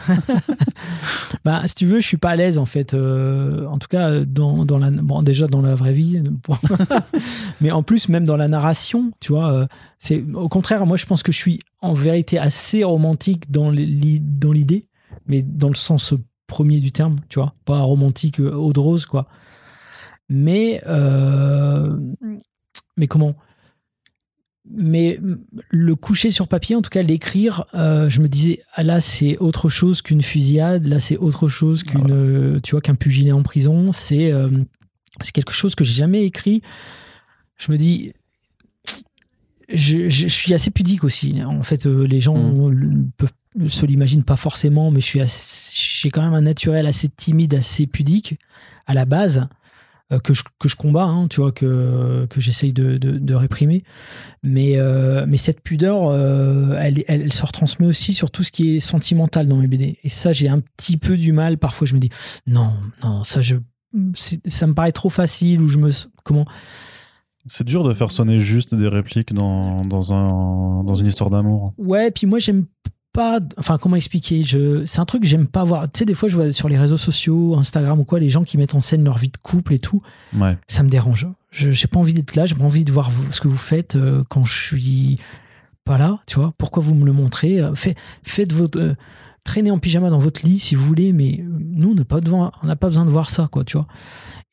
[1.45, 2.95] bah, si tu veux, je suis pas à l'aise en fait.
[2.95, 6.23] Euh, en tout cas, dans, dans la, bon, déjà dans la vraie vie,
[7.61, 9.53] mais en plus même dans la narration, tu vois.
[9.53, 9.67] euh,
[9.99, 14.87] c'est au contraire, moi je pense que je suis en vérité assez romantique dans l'idée,
[15.27, 16.15] mais dans le sens
[16.47, 19.27] premier du terme, tu vois, pas romantique eau de rose quoi.
[20.29, 21.97] Mais euh,
[22.97, 23.35] mais comment?
[24.75, 25.21] Mais
[25.71, 29.37] le coucher sur papier, en tout cas l'écrire, euh, je me disais ah, là c'est
[29.39, 33.43] autre chose qu'une fusillade, là c'est autre chose qu'une, euh, tu vois, qu'un pugilat en
[33.43, 33.93] prison.
[33.93, 34.49] C'est euh,
[35.23, 36.63] c'est quelque chose que j'ai jamais écrit.
[37.59, 38.13] Je me dis,
[39.69, 41.43] je, je- je suis assez pudique aussi.
[41.45, 43.33] En fait, euh, les gens ne peuvent
[43.69, 45.21] se l'imaginent pas forcément, mais je suis
[46.03, 48.39] j'ai quand même un naturel assez timide, assez pudique
[48.87, 49.49] à la base.
[50.13, 53.35] Euh, que je, que je combats, hein, tu vois, que, que j'essaye de, de, de
[53.35, 53.83] réprimer.
[54.43, 58.53] Mais, euh, mais cette pudeur, euh, elle, elle, elle se retransmet aussi sur tout ce
[58.53, 59.99] qui est sentimental dans mes BD.
[60.05, 61.59] Et ça, j'ai un petit peu du mal.
[61.59, 62.11] Parfois, je me dis,
[62.47, 63.57] non, non, ça, je,
[64.47, 65.91] ça me paraît trop facile, ou je me.
[66.23, 66.47] Comment?
[67.49, 71.75] C'est dur de faire sonner juste des répliques dans, dans, un, dans une histoire d'amour.
[71.79, 72.67] Ouais, puis moi, j'aime
[73.17, 73.41] pas.
[73.59, 75.91] Enfin, comment expliquer je, C'est un truc que j'aime pas voir.
[75.91, 78.45] Tu sais, des fois, je vois sur les réseaux sociaux, Instagram ou quoi, les gens
[78.45, 80.03] qui mettent en scène leur vie de couple et tout.
[80.39, 80.57] Ouais.
[80.69, 81.27] ça me dérange.
[81.51, 83.57] Je j'ai pas envie d'être là, j'ai pas envie de voir vous- ce que vous
[83.57, 85.19] faites euh, quand je suis
[85.85, 86.53] pas là, tu vois.
[86.59, 88.95] Pourquoi vous me le montrez Euh, fait- Faites votre euh,
[89.45, 92.51] traînez en pyjama dans votre lit si vous voulez, mais nous on n'a pas devant,
[92.63, 93.87] on n'a pas besoin de voir ça, quoi, tu vois.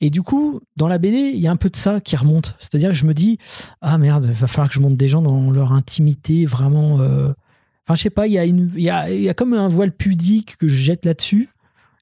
[0.02, 2.56] Et du coup, dans la BD, il y a un peu de ça qui remonte.
[2.60, 3.38] C'est-à-dire que je me dis
[3.82, 7.00] ah merde, il va falloir que je monte des gens dans leur intimité vraiment.
[7.02, 7.34] euh,
[7.86, 9.54] Enfin, je sais pas, il y a une, il y a, il y a comme
[9.54, 11.50] un voile pudique que je jette là-dessus.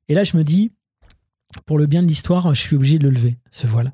[0.09, 0.71] Et là, je me dis,
[1.65, 3.91] pour le bien de l'histoire, je suis obligé de le lever, ce voile.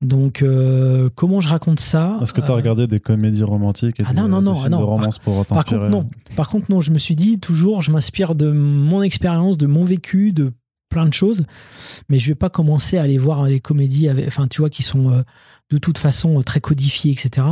[0.00, 4.00] Donc, euh, comment je raconte ça Est-ce que tu as Euh, regardé des comédies romantiques
[4.00, 4.78] et ah des, non, non, des non, films ah non.
[4.78, 6.10] de romance pour Par contre, non.
[6.36, 9.84] Par contre, non, je me suis dit, toujours, je m'inspire de mon expérience, de mon
[9.84, 10.52] vécu, de
[10.88, 11.44] plein de choses,
[12.08, 14.82] mais je vais pas commencer à aller voir les comédies, avec, enfin, tu vois, qui
[14.82, 15.22] sont euh,
[15.70, 17.46] de toute façon très codifiées, etc.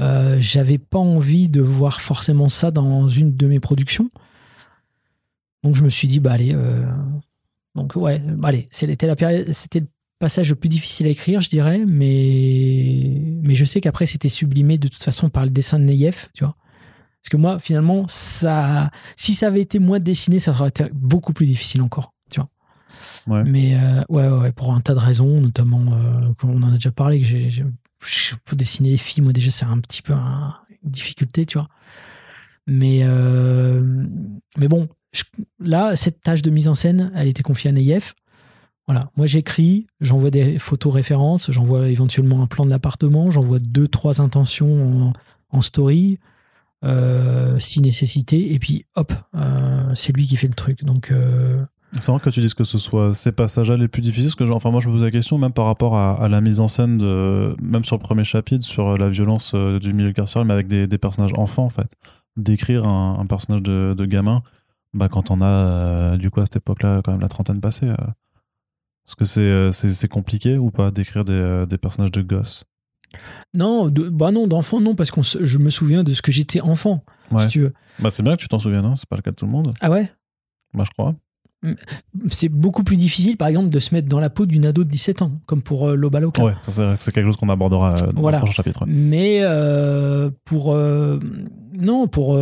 [0.00, 4.10] Euh, J'avais pas envie de voir forcément ça dans une de mes productions.
[5.62, 6.84] Donc, je me suis dit, bah, allez, euh,
[7.74, 9.84] donc, ouais, bah, allez, c'était la période, c'était
[10.18, 14.78] passage le plus difficile à écrire, je dirais, mais, mais je sais qu'après, c'était sublimé
[14.78, 16.56] de toute façon par le dessin de Neyef, tu vois.
[17.22, 21.32] Parce que moi, finalement, ça, si ça avait été moi dessiné, ça aurait été beaucoup
[21.32, 22.48] plus difficile encore, tu vois.
[23.26, 23.44] Ouais.
[23.44, 26.92] Mais euh, ouais, ouais, pour un tas de raisons, notamment, euh, on en a déjà
[26.92, 27.64] parlé, que j'ai,
[28.00, 30.54] faut dessiner les filles, moi déjà, c'est un petit peu un-
[30.84, 31.68] une difficulté, tu vois.
[32.66, 34.04] Mais, euh,
[34.58, 34.88] mais bon,
[35.60, 38.14] là, cette tâche de mise en scène, elle était confiée à Neyef.
[38.88, 43.88] Voilà, moi j'écris, j'envoie des photos références, j'envoie éventuellement un plan de l'appartement, j'envoie deux,
[43.88, 45.12] trois intentions
[45.50, 46.20] en, story,
[46.84, 50.84] euh, si nécessité, et puis hop, euh, c'est lui qui fait le truc.
[50.84, 51.10] Donc,
[52.00, 54.54] C'est vrai que tu dises que ce soit ces passages-là les plus difficiles, parce que
[54.54, 56.68] enfin, moi je me pose la question même par rapport à, à la mise en
[56.68, 60.52] scène, de, même sur le premier chapitre, sur la violence euh, du milieu carcéral, mais
[60.54, 61.94] avec des, des personnages enfants en fait.
[62.36, 64.42] D'écrire un, un personnage de, de gamin,
[64.92, 67.88] bah, quand on a euh, du coup à cette époque-là quand même la trentaine passée,
[67.88, 67.96] euh,
[69.06, 72.64] est-ce que c'est euh, compliqué ou pas d'écrire des, euh, des personnages de gosses?
[73.54, 76.60] Non, de, bah non, d'enfant, non, parce que je me souviens de ce que j'étais
[76.60, 77.42] enfant, Ouais.
[77.44, 77.72] si tu veux.
[78.00, 79.52] Bah, c'est bien que tu t'en souviens, non C'est pas le cas de tout le
[79.52, 80.12] monde, Ah ouais?
[80.74, 81.14] Moi je crois.
[82.30, 84.90] C'est beaucoup plus difficile, par exemple, de se mettre dans la peau d'une ado de
[84.90, 86.44] 17 ans, comme pour euh, Loba Loca.
[86.44, 88.38] Ouais, ça c'est quelque chose qu'on abordera euh, dans Voilà.
[88.38, 88.82] le prochain chapitre.
[88.84, 88.92] ouais.
[88.92, 91.18] Mais euh, pour euh,
[91.78, 92.38] non pour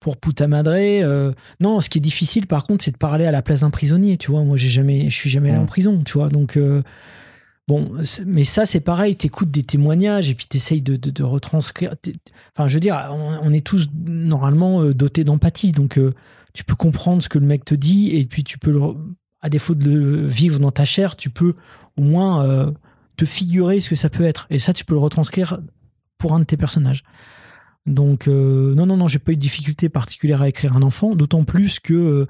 [0.00, 1.80] pour puta madre, euh, non.
[1.80, 4.16] Ce qui est difficile, par contre, c'est de parler à la place d'un prisonnier.
[4.16, 6.00] Tu vois, moi, j'ai jamais, je suis jamais allé en prison.
[6.04, 6.58] Tu vois, donc
[7.68, 7.92] bon.
[8.26, 9.14] Mais ça, c'est pareil.
[9.14, 11.94] T'écoutes des témoignages et puis t'essayes de, de, de retranscrire.
[12.56, 16.14] Enfin, je veux dire, on, on est tous normalement dotés d'empathie, donc euh,
[16.52, 18.80] tu peux comprendre ce que le mec te dit et puis tu peux, le,
[19.40, 21.54] à défaut de le vivre dans ta chair, tu peux
[21.96, 22.70] au moins euh,
[23.16, 24.46] te figurer ce que ça peut être.
[24.50, 25.60] Et ça, tu peux le retranscrire
[26.18, 27.02] pour un de tes personnages.
[27.86, 31.14] Donc, euh, non, non, non, j'ai pas eu de difficulté particulière à écrire un enfant,
[31.16, 32.26] d'autant plus que euh,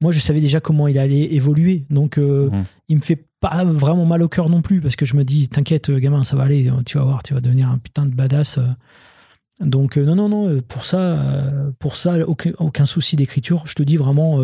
[0.00, 1.86] moi, je savais déjà comment il allait évoluer.
[1.88, 2.64] Donc, euh, Mhm.
[2.88, 5.48] il me fait pas vraiment mal au cœur non plus, parce que je me dis,
[5.48, 8.58] t'inquiète, gamin, ça va aller, tu vas voir, tu vas devenir un putain de badass.
[9.60, 13.66] Donc, euh, non, non, non, euh, pour ça, euh, pour ça aucun, souci d'écriture.
[13.66, 14.40] Je te dis vraiment.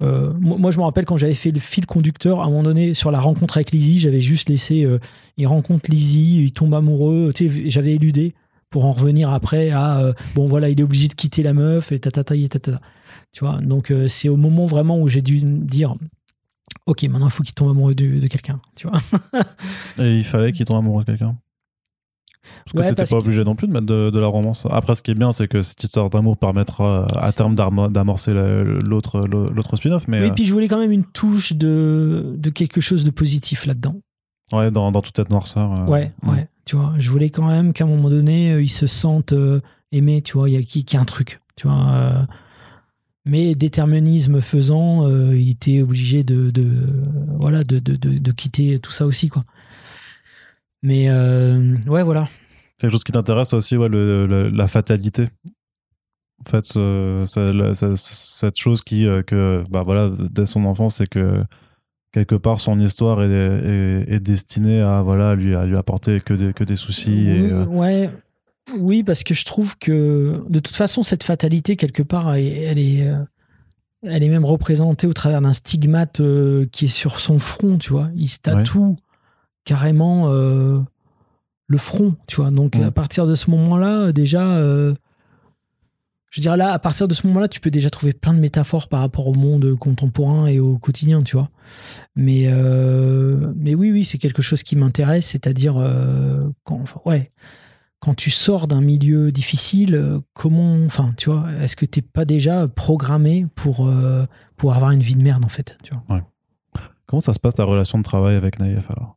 [0.00, 3.10] moi, je me rappelle quand j'avais fait le fil conducteur, à un moment donné, sur
[3.10, 4.86] la rencontre avec Lizzie, j'avais juste laissé.
[5.36, 7.32] il rencontre Lizzie, il tombe amoureux.
[7.34, 8.34] Tu sais, j'avais éludé
[8.68, 10.12] pour en revenir après à.
[10.34, 12.80] bon, voilà, il est obligé de quitter la meuf et tatata et tatata.
[13.32, 15.94] Tu vois, donc c'est au moment vraiment où j'ai dû dire.
[16.86, 19.00] Ok, maintenant il faut qu'il tombe amoureux de, de quelqu'un, tu vois?
[20.04, 21.36] Et il fallait qu'il tombe amoureux de quelqu'un.
[22.64, 24.66] Parce que Ouais, t'étais pas que- obligé non plus de mettre de, de la romance.
[24.70, 28.62] Après, ce qui est bien, c'est que cette histoire d'amour permettra à terme d'amorcer la-
[28.64, 30.06] l'autre l'autre spin-off.
[30.08, 33.10] Mais Oui, euh, puis je voulais quand même une touche de, de quelque chose de
[33.10, 33.96] positif là-dedans.
[34.52, 35.70] ouais, dans, dans toute cette noirceur.
[35.82, 36.48] euh, Ouais, ouais.
[36.64, 39.60] Tu vois, je voulais quand même qu'à un moment donné, euh, ils se sentent euh,
[39.92, 41.86] aimés, tu vois, il y a qui qui a un truc, tu vois.
[41.92, 42.22] euh,
[43.26, 46.66] mais déterminisme faisant, euh, il était obligé de, de
[47.38, 49.44] voilà, de, de, de, de quitter tout ça aussi, quoi.
[50.82, 52.28] Mais euh, ouais, voilà.
[52.78, 55.28] Quelque chose qui t'intéresse aussi, ouais, le- le- la fatalité.
[56.46, 61.44] En fait, ce- cette chose qui, euh, que, bah voilà, dès son enfance, c'est que
[62.12, 66.32] quelque part son histoire est, est, est destinée à, voilà, lui, à lui apporter que
[66.32, 67.28] des, que des soucis.
[67.28, 68.10] Et, euh, Ouais.
[68.78, 73.06] Oui, parce que je trouve que de toute façon, cette fatalité, quelque part, elle, est,
[74.02, 76.22] elle est même représentée au travers d'un stigmate
[76.70, 78.10] qui est sur son front, tu vois.
[78.14, 78.96] Il se tatoue
[79.64, 80.80] carrément euh,
[81.66, 82.50] le front, tu vois.
[82.50, 84.94] Donc, à partir de ce moment-là, déjà, euh,
[86.30, 88.40] je veux dire, là, à partir de ce moment-là, tu peux déjà trouver plein de
[88.40, 91.50] métaphores par rapport au monde contemporain et au quotidien, tu vois.
[92.14, 97.28] Mais, euh, mais oui, oui, c'est quelque chose qui m'intéresse, c'est-à-dire, euh, quand, enfin, ouais,
[98.00, 102.24] quand tu sors d'un milieu difficile, euh, comment, enfin, tu vois, est-ce que t'es pas
[102.24, 104.24] déjà programmé pour, euh,
[104.56, 106.02] pour avoir une vie de merde, en fait, tu vois
[107.06, 109.16] Comment ça se passe ta relation de travail avec Naïef alors?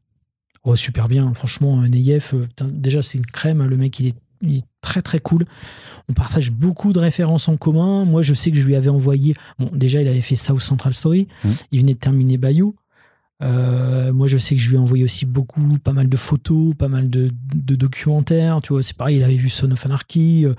[0.65, 4.15] Oh, super bien, franchement, Neyef, euh, déjà, c'est une crème, hein, le mec, il est,
[4.41, 5.45] il est très très cool.
[6.08, 8.06] On partage beaucoup de références en commun.
[8.06, 10.93] Moi, je sais que je lui avais envoyé, bon, déjà, il avait fait South Central
[10.93, 11.52] Story, Mhm.
[11.71, 12.76] il venait de terminer Bayou.
[13.41, 16.73] Euh, moi, je sais que je lui ai envoyé aussi beaucoup, pas mal de photos,
[16.78, 18.62] pas mal de, de documentaires.
[18.62, 20.54] Tu vois, c'est pareil, il avait vu Son of Anarchy, euh,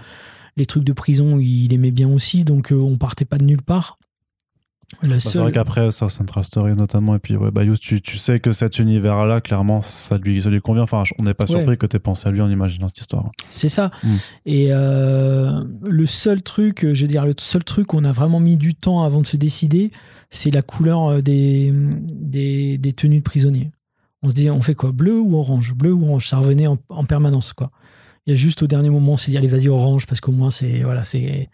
[0.59, 3.63] les trucs de prison, il aimait bien aussi, donc euh, on partait pas de nulle
[3.63, 3.99] part.
[5.03, 8.41] Bah, C'est vrai qu'après, ça, Central Story notamment, et puis ouais, Bayous, tu, tu sais
[8.41, 10.83] que cet univers-là, clairement, ça lui, ça lui convient.
[10.85, 11.57] Enfin, on n'est pas Ouais.
[11.59, 13.31] surpris que tu aies pensé à lui en imaginant cette histoire.
[13.51, 13.91] C'est ça.
[14.03, 14.09] Mm.
[14.47, 18.57] Et euh, le seul truc, je veux dire, le seul truc qu'on a vraiment mis
[18.57, 19.91] du temps avant de se décider,
[20.31, 23.71] c'est la couleur euh, des, des, des tenues de prisonniers.
[24.23, 25.75] On se dit, on fait quoi Bleu ou orange?
[25.75, 26.29] Bleu ou orange?
[26.29, 27.71] Ça revenait en, en permanence, quoi.
[28.27, 30.33] Il y a juste au dernier moment, on s'est dit, allez, vas-y, orange, parce qu'au
[30.33, 30.81] moins, c'est.
[30.83, 31.49] Voilà, c'est.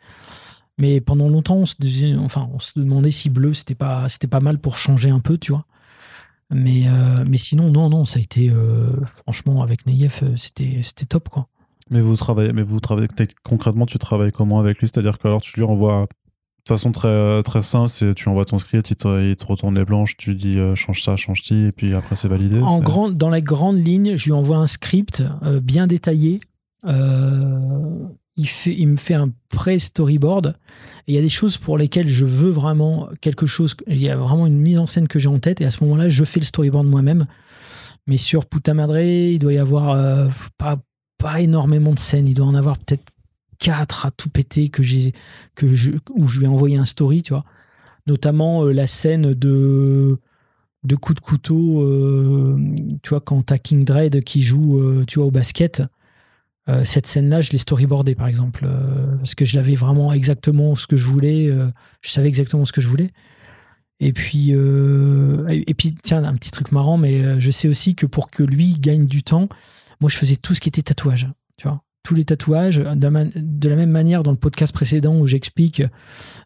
[0.80, 4.26] Mais pendant longtemps, on se, disait- enfin, on se demandait si bleu, c'était pas, c'était
[4.26, 5.66] pas mal pour changer un peu, tu vois.
[6.50, 10.80] Mais, euh, mais sinon, non, non, ça a été, euh, franchement, avec Neyef, euh, c'était,
[10.82, 11.48] c'était top, quoi.
[11.90, 13.08] Mais vous travaillez, mais vous travaillez
[13.44, 14.88] concrètement, tu travailles comment avec lui?
[14.88, 16.06] C'est-à-dire que alors tu lui envoies
[16.64, 19.76] de façon très très simple, c'est tu envoies ton script, il te, il te retourne
[19.76, 22.60] les planches, tu dis euh, change ça, change ci, et puis après c'est validé.
[22.60, 25.22] En grand, dans la grande ligne, je lui envoie un script
[25.62, 26.40] bien détaillé.
[26.86, 27.98] Euh,
[28.66, 30.57] il, me fait un pré-storyboard.
[31.07, 33.76] Il y a des choses pour lesquelles je veux vraiment quelque chose.
[33.87, 35.61] Il y a vraiment une mise en scène que j'ai en tête.
[35.61, 37.26] Et à ce moment-là, je fais le storyboard moi-même.
[38.07, 40.79] Mais sur Puta Madre, il doit y avoir euh, pas,
[41.18, 42.29] pas énormément de scènes.
[42.29, 43.12] Il doit en avoir peut-être
[43.59, 45.12] quatre à tout péter que j'ai,
[45.55, 47.44] que je, où je lui ai envoyé un story, tu vois.
[48.07, 50.18] Notamment euh, la scène de
[50.85, 52.59] de coups de couteau, euh,
[53.03, 55.83] tu vois, quand King Dread qui joue, euh, tu vois, au basket,
[56.68, 60.75] euh, cette scène-là, je l'ai storyboardée, par exemple, euh, parce que je l'avais vraiment exactement
[60.75, 61.68] ce que je voulais, euh,
[62.03, 63.11] je savais exactement ce que je voulais.
[64.03, 68.31] Et puis, et, puis, tiens, un petit truc marrant, mais je sais aussi que pour
[68.31, 69.51] que lui gagne du temps,
[70.01, 71.83] moi, je faisais tout ce qui était tatouage, tu vois.
[72.03, 75.83] Tous les tatouages, de la, même manière dans le podcast précédent où j'explique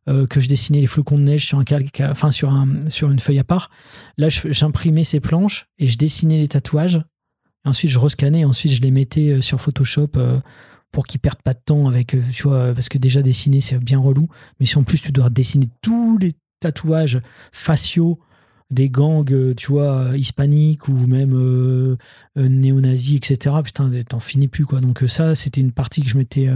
[0.09, 3.21] que je dessinais les flocons de neige sur un calque, enfin sur un sur une
[3.21, 3.71] feuille à part.
[4.19, 7.03] Là, j'imprimais ces planches et je dessinais les tatouages.
[7.65, 8.45] Ensuite, je rescannais.
[8.45, 10.39] Ensuite, je les mettais euh, sur Photoshop euh,
[10.93, 13.79] pour qu'ils perdent pas de temps avec, euh, tu vois, parce que déjà dessiner c'est
[13.79, 14.29] bien relou.
[14.61, 17.21] Mais si en plus tu dois dessiner tous les tatouages
[17.53, 18.19] faciaux
[18.71, 21.97] des gangs, tu vois, hispaniques ou même euh,
[22.37, 23.57] néo-nazis, etc.
[23.63, 24.81] Putain, t'en finis plus quoi.
[24.81, 26.49] Donc ça, c'était une partie que je m'étais,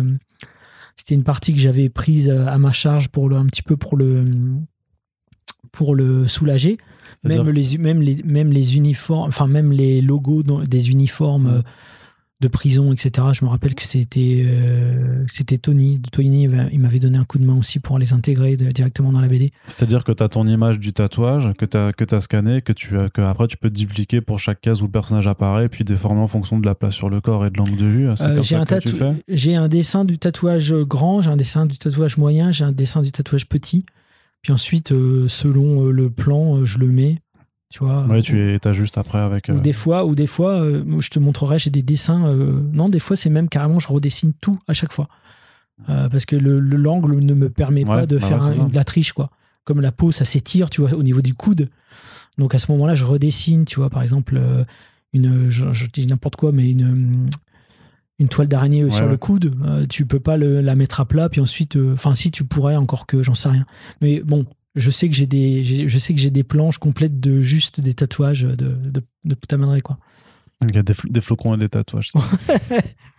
[0.96, 3.96] c'était une partie que j'avais prise à ma charge pour le, un petit peu pour
[3.96, 4.24] le,
[5.72, 6.78] pour le soulager.
[7.24, 11.62] Même les, même les, même les uniformes, enfin même les logos des uniformes euh,
[12.40, 13.26] de prison, etc.
[13.32, 16.00] Je me rappelle que c'était euh, c'était Tony.
[16.12, 18.66] Tony, il m'a- il m'avait donné un coup de main aussi pour les intégrer de-
[18.70, 19.50] directement dans la BD.
[19.66, 22.72] C'est-à-dire que tu as ton image du tatouage, que tu as, que as scanné, que,
[22.72, 25.82] tu as, que après tu peux dupliquer pour chaque case où le personnage apparaît, puis
[25.82, 28.08] déformer en fonction de la place sur le corps et de l'angle de vue.
[28.08, 28.90] Euh, j'ai un, tatou-
[29.56, 33.10] un dessin du tatouage grand, j'ai un dessin du tatouage moyen, j'ai un dessin du
[33.10, 33.84] tatouage petit.
[34.42, 37.20] Puis ensuite, euh, selon euh, le plan, euh, je le mets.
[37.70, 38.04] Tu vois.
[38.06, 39.48] Ouais, tu as juste après avec.
[39.48, 40.64] Ou des fois, ou des fois
[40.98, 42.32] je te montrerai, j'ai des dessins.
[42.72, 45.08] non, des fois, c'est même carrément, je redessine tout à chaque fois.
[45.90, 48.68] Euh, parce que le le- l'angle ne me permet pas de bah faire ouais, un-
[48.68, 49.30] de la triche, quoi.
[49.64, 51.68] Comme la peau, ça s'étire, tu vois, au niveau du coude.
[52.38, 54.64] Donc à ce moment-là, je redessine, tu vois, par exemple, euh,
[55.12, 57.28] une, je, je dis n'importe quoi, mais une,
[58.18, 59.10] une toile d'araignée euh, sur ouais.
[59.10, 62.14] le coude, euh, tu peux pas le- la mettre à plat, puis ensuite, euh, enfin,
[62.14, 63.64] si tu pourrais, encore que j'en sais rien.
[64.02, 67.40] Mais bon, je sais que j'ai des, je sais que j'ai des planches complètes de
[67.40, 69.98] juste des tatouages de, de, de quoi.
[70.68, 72.12] Il y a des flocons et des tatouages.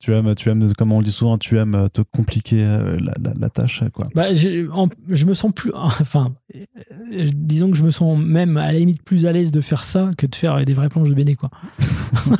[0.00, 2.98] tu aimes, tu aimes, comme on le dit souvent, tu aimes euh, te compliquer euh,
[3.00, 4.06] la, la- la tâche, quoi.
[4.14, 5.72] Bah, je, en- je me sens plus.
[5.74, 9.60] Enfin, euh, disons que je me sens même à la limite plus à l'aise de
[9.60, 11.50] faire ça que de faire des vraies planches de BD, quoi.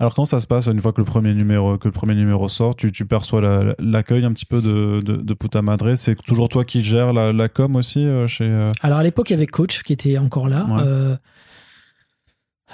[0.00, 2.48] Alors quand ça se passe une fois que le premier numéro, que le premier numéro
[2.48, 5.94] sort, tu, tu perçois la- l'accueil un petit peu de, de, de Puta Madre?
[5.94, 8.68] C'est toujours toi qui gères la, com aussi chez.
[8.82, 10.66] Alors à l'époque, il y avait Coach qui était encore là.
[10.66, 10.82] Ouais.
[10.84, 11.16] Euh,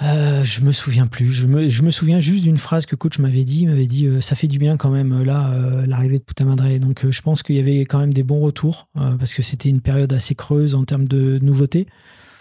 [0.01, 1.31] euh, je me souviens plus.
[1.31, 3.61] Je me, je me souviens juste d'une phrase que Coach m'avait dit.
[3.61, 6.23] Il m'avait dit euh, ça fait du bien quand même euh, là euh, l'arrivée de
[6.23, 6.77] Puta Madre.
[6.79, 9.81] Donc je pense qu'il y avait quand même des bons retours parce que c'était une
[9.81, 11.87] période assez creuse en termes de nouveautés.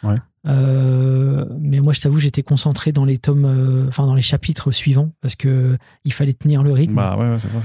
[0.02, 0.16] Ouais.
[0.44, 5.34] Mais moi, je t'avoue, j'étais concentré dans les tomes, enfin dans les chapitres suivants parce
[5.34, 6.94] que il fallait tenir le rythme.
[6.94, 7.58] Bah ouais, ouais, c'est ça.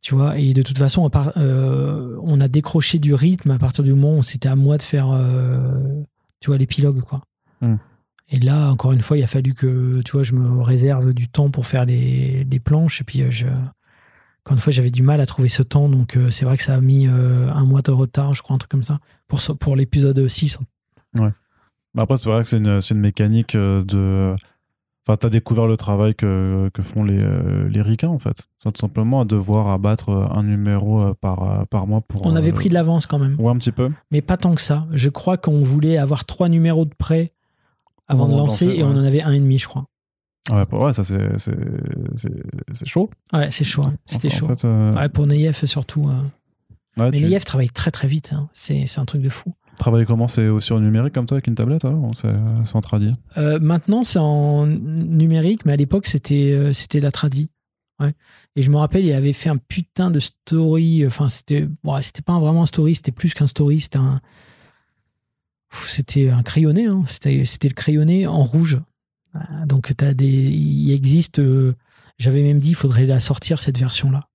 [0.00, 3.92] Tu vois, et de toute façon, part, on a décroché du rythme à partir du
[3.92, 5.08] moment où c'était à moi de faire,
[6.40, 7.22] tu vois, l'épilogue, quoi.
[7.60, 7.76] Hmm.
[8.30, 11.28] Et là, encore une fois, il a fallu que, tu vois, je me réserve du
[11.28, 13.00] temps pour faire les, les planches.
[13.00, 15.88] Et puis, euh, je, encore une fois, j'avais du mal à trouver ce temps.
[15.88, 18.54] Donc, euh, c'est vrai que ça a mis euh, un mois de retard, je crois,
[18.54, 20.58] un truc comme ça, pour, pour l'épisode 6.
[21.14, 21.32] Bah
[21.96, 24.34] Après, c'est vrai que c'est une, une mécanique de.
[25.06, 27.26] Enfin, t'as découvert le travail que, que font les,
[27.70, 28.42] les ricains, en fait.
[28.62, 32.26] Tout simplement à devoir abattre un numéro par, par mois pour.
[32.26, 33.40] On avait euh, pris de l'avance quand même.
[33.40, 33.90] Ouais, un petit peu.
[34.10, 34.86] Mais pas tant que ça.
[34.92, 37.30] Je crois qu'on voulait avoir trois numéros de prêt
[38.08, 39.84] avant de lancer, et on en avait un et demi, je crois.
[40.50, 41.56] Ouais, pour- ouais ça, c'est, c'est,
[42.16, 42.32] c'est,
[42.72, 43.10] c'est chaud.
[43.34, 43.82] Ouais, c'est chaud.
[44.06, 44.46] C'était En chaud.
[44.48, 46.08] fait, euh, Ouais, pour Neyef surtout.
[46.08, 47.02] euh.
[47.02, 48.32] ouais, Mais tu Neyef travaille très très vite.
[48.32, 48.48] hein.
[48.52, 49.52] C'est un truc de fou.
[49.78, 50.26] travailles comment?
[50.26, 54.04] C'est aussi en numérique comme toi, avec une tablette, alors c'est, en tradi Euh, maintenant,
[54.04, 57.50] c'est en numérique, mais à l'époque, c'était euh, c'était la tradi.
[58.00, 58.14] Ouais.
[58.56, 61.04] Et je me rappelle, il avait fait un putain de story.
[61.06, 63.80] Enfin, c'était ouais, c'était pas vraiment un story, c'était plus qu'un story.
[63.80, 64.20] C'était un.
[65.88, 66.86] C'était un crayonné.
[66.86, 67.02] hein.
[67.06, 68.80] C'était le crayonné en rouge.
[69.34, 71.38] Ah, Donc, as des, il existe.
[71.38, 71.74] euh,
[72.18, 74.28] J'avais même dit, il faudrait la sortir, cette version-là.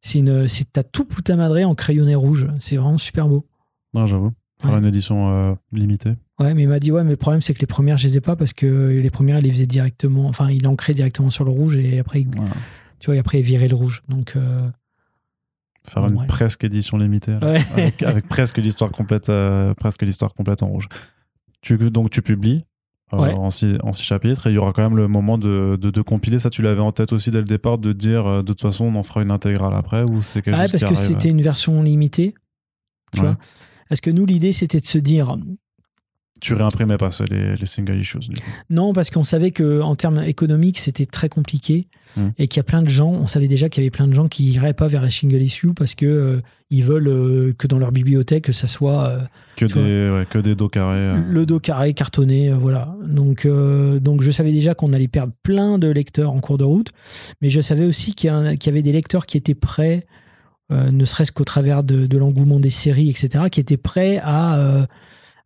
[0.00, 2.46] C'est une, c'est- t'as tout Puta Madre en crayonné rouge.
[2.60, 3.46] C'est vraiment super beau.
[3.94, 4.32] Non, j'avoue.
[4.60, 4.78] Faire Ouais.
[4.78, 6.14] une édition euh, limitée.
[6.38, 8.16] Ouais, mais il m'a dit ouais, mais le problème c'est que les premières je les
[8.18, 11.44] ai pas parce que les premières il les faisait directement, enfin il ancrait directement sur
[11.44, 12.30] le rouge et après il-
[12.98, 14.02] tu vois et après il virait le rouge.
[14.08, 14.66] Donc euh,
[15.88, 16.26] Faire une ouais.
[16.26, 17.32] presque édition limitée.
[17.40, 17.52] là.
[17.52, 17.60] Ouais.
[17.72, 20.88] avec, avec presque l'histoire complète, euh, presque l'histoire complète en rouge.
[21.62, 22.64] Tu, donc tu publies
[23.12, 23.32] euh, Ouais.
[23.34, 25.90] en, six, en six chapitres et il y aura quand même le moment de, de,
[25.90, 26.38] de compiler.
[26.40, 28.84] Ça, tu l'avais en tête aussi dès le départ de dire euh, de toute façon
[28.86, 31.28] on en fera une intégrale après ou c'est quelque ouais, chose parce qui que c'était
[31.28, 32.34] une version limitée,
[33.12, 33.36] tu vois.
[33.88, 35.36] Parce que nous l'idée c'était de se dire
[36.40, 38.18] Tu réimprimais pas c'est les, les single issues.
[38.70, 42.28] Non, parce qu'on savait que en termes économiques, c'était très compliqué Mm.
[42.38, 43.10] et qu'il y a plein de gens.
[43.10, 45.42] On savait déjà qu'il y avait plein de gens qui iraient pas vers la single
[45.42, 49.18] issue parce que euh, ils veulent euh, que dans leur bibliothèque que ça soit euh,
[49.56, 50.96] Que des, ouais, que des dos carrés.
[50.96, 51.20] euh.
[51.28, 52.94] le dos carré, cartonné, voilà.
[53.06, 56.90] Donc, donc je savais déjà qu'on allait perdre plein de lecteurs en cours de route,
[57.40, 60.06] mais je savais aussi qu'il y, avait des lecteurs qui étaient prêts,
[60.70, 64.86] ne serait-ce qu'au travers de, de l'engouement des séries, etc., qui étaient prêts à,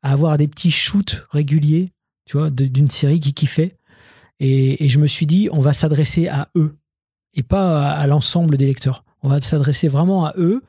[0.03, 1.92] à avoir des petits shoots réguliers,
[2.26, 3.76] tu vois, d'une série qui kiffait.
[4.38, 6.76] Et, et je me suis dit, on va s'adresser à eux
[7.34, 9.05] et pas à, à l'ensemble des lecteurs.
[9.22, 10.62] On va s'adresser vraiment à eux.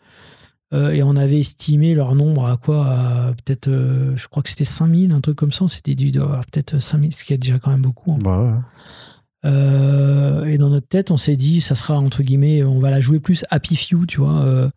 [0.74, 4.64] Euh, et on avait estimé leur nombre à quoi Peut-être, euh, je crois que c'était
[4.64, 5.68] 5000, un truc comme ça.
[5.68, 8.14] C'était dû avoir peut-être 5000, ce qui est déjà quand même beaucoup.
[8.14, 8.20] hein.
[8.22, 8.52] Bah ouais.
[9.44, 13.00] Euh, et dans notre tête, on s'est dit, ça sera entre guillemets, on va la
[13.00, 14.72] jouer plus Happy Few, tu vois,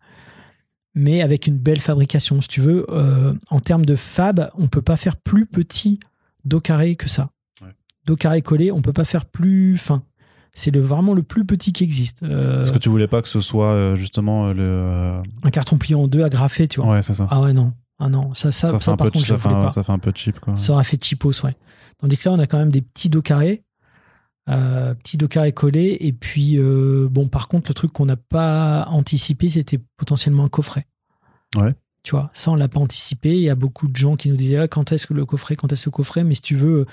[0.95, 2.41] mais avec une belle fabrication.
[2.41, 5.99] Si tu veux, euh, en termes de fab, on peut pas faire plus petit
[6.45, 7.29] dos carré que ça.
[7.61, 7.67] Ouais.
[8.05, 10.03] Dos carré collé, on peut pas faire plus fin.
[10.53, 12.23] C'est le, vraiment le plus petit qui existe.
[12.23, 15.21] Euh, Parce que tu voulais pas que ce soit euh, justement euh, le.
[15.43, 16.93] un carton plié en deux agrafé, tu vois.
[16.93, 17.27] Ouais, c'est ça.
[17.29, 17.73] Ah ouais, non.
[17.99, 19.59] Ah non, ça, ça, ça, ça, fait un par peu, contre, je ça, fait un,
[19.59, 19.69] pas.
[19.69, 20.55] ça fait un peu cheap quoi.
[20.57, 21.55] Ça aurait fait cheapos, ouais.
[21.99, 23.63] Tandis que là, on a quand même des petits dos carrés,
[24.49, 25.97] euh, petits dos carrés collés.
[25.99, 30.49] Et puis, euh, bon, par contre, le truc qu'on n'a pas anticipé, c'était potentiellement un
[30.49, 30.87] coffret.
[31.57, 31.73] Ouais.
[32.03, 33.35] Tu vois, ça, on l'a pas anticipé.
[33.35, 35.55] Il y a beaucoup de gens qui nous disaient ah, quand est-ce que le coffret,
[35.55, 36.23] quand est-ce le coffret?
[36.23, 36.85] Mais si tu veux,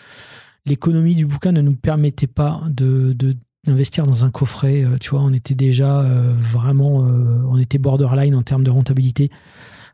[0.64, 3.12] l'économie du bouquin ne nous permettait pas de.
[3.12, 3.34] de
[3.64, 7.78] d'investir dans un coffret, euh, tu vois, on était déjà euh, vraiment, euh, on était
[7.78, 9.30] borderline en termes de rentabilité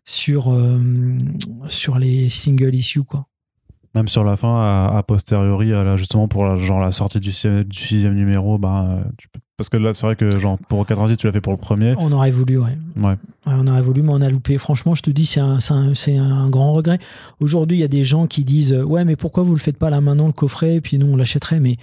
[0.06, 0.80] sur euh,
[1.66, 3.26] sur les single issues, quoi.
[3.94, 7.20] Même sur la fin, à, à posteriori, à la- justement pour la, genre la sortie
[7.20, 10.56] du, si- du sixième numéro, bah, tu peux- parce que là, c'est vrai que genre
[10.68, 11.94] pour 86, tu l'as fait pour le premier.
[11.98, 12.76] On aurait voulu, ouais.
[12.96, 13.04] Ouais.
[13.10, 13.16] Ouais,
[13.46, 14.56] on aurait voulu, mais on a loupé.
[14.58, 16.98] Franchement, je te dis, c'est un, c'est un, c'est un grand regret.
[17.40, 19.78] Aujourd'hui, il y a des gens qui disent euh, Ouais, mais pourquoi vous le faites
[19.78, 20.76] pas là maintenant, le coffret?
[20.76, 21.58] Et puis nous, on l'achèterait.
[21.58, 21.76] Mais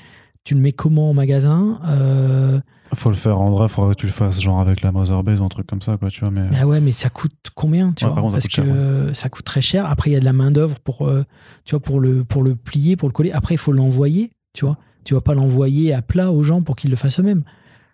[0.45, 1.79] tu le mets comment en magasin?
[1.87, 2.59] Euh,
[2.93, 5.41] Faut le faire en vrai, faudrait que tu le fasses genre avec la Mother Base
[5.41, 6.29] ou un truc comme ça, quoi, tu vois.
[6.31, 8.65] Mais Ah ouais, mais ça coûte combien tu Ouais, vois par contre, ça Parce coûte
[8.65, 9.85] que cher, ça coûte très cher.
[9.87, 11.23] Après, il y a de la main-d'œuvre pour, euh,
[11.65, 13.31] tu vois, pour, le, pour le plier, pour le coller.
[13.31, 14.77] Après, il faut l'envoyer, tu vois.
[15.03, 17.43] Tu vas pas l'envoyer à plat aux gens pour qu'ils le fassent eux-mêmes.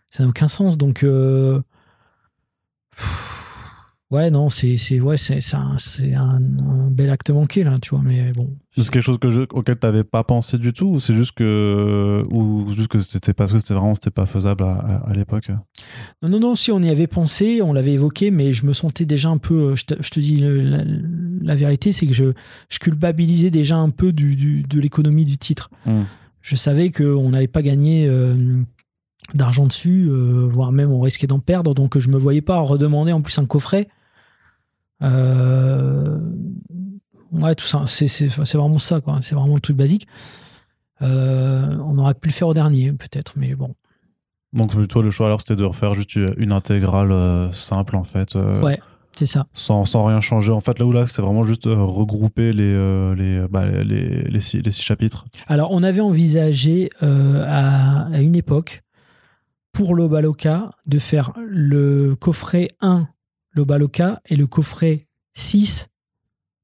[0.10, 0.78] Ça n'a aucun sens.
[0.78, 1.04] Donc.
[1.04, 1.62] euh,
[4.12, 7.92] Ouais, non, c'est c'est ouais, c'est un, c'est un, un bel acte manqué là, tu
[7.92, 8.02] vois.
[8.04, 11.14] Mais bon, c'est quelque chose que je, auquel t'avais pas pensé du tout, ou c'est
[11.14, 15.10] juste que, ou juste que c'était parce que c'était vraiment c'était pas faisable à, à-
[15.10, 15.50] à l'époque?
[16.22, 19.06] Non, non, non, si on y avait pensé, on l'avait évoqué, mais je me sentais
[19.06, 19.54] déjà un peu.
[19.72, 20.84] euh, Je te, je te dis le- la,
[21.42, 22.34] la vérité, c'est que je,
[22.68, 25.70] je culpabilisais déjà un peu du, du- de l'économie du titre.
[25.86, 26.04] Hmm.
[26.42, 28.62] Je savais qu'on n'allait pas gagner euh,
[29.34, 33.14] d'argent dessus, euh, voire même on risquait d'en perdre, donc je me voyais pas redemander
[33.14, 33.88] en plus un coffret.
[35.02, 36.20] Euh,
[37.32, 39.16] ouais, tout ça, c'est vraiment ça, quoi.
[39.22, 40.08] C'est vraiment le truc basique.
[41.02, 43.76] Euh, on aurait pu le faire au dernier, peut-être, mais bon.
[44.54, 48.36] Donc toi le choix alors c'était de refaire juste une intégrale euh, simple en fait,
[48.36, 48.80] Ouais.
[49.14, 49.48] C'est ça.
[49.54, 50.52] sans, sans rien changer.
[50.52, 52.74] En fait là où là c'est vraiment juste regrouper les
[53.16, 55.26] les, les, bah, les, les six, les six chapitres.
[55.48, 58.84] Alors, on avait envisagé à, à une époque,
[59.74, 63.08] pour l'Obaloka, de faire le coffret 1
[63.54, 65.88] l'Obaloka et le coffret 6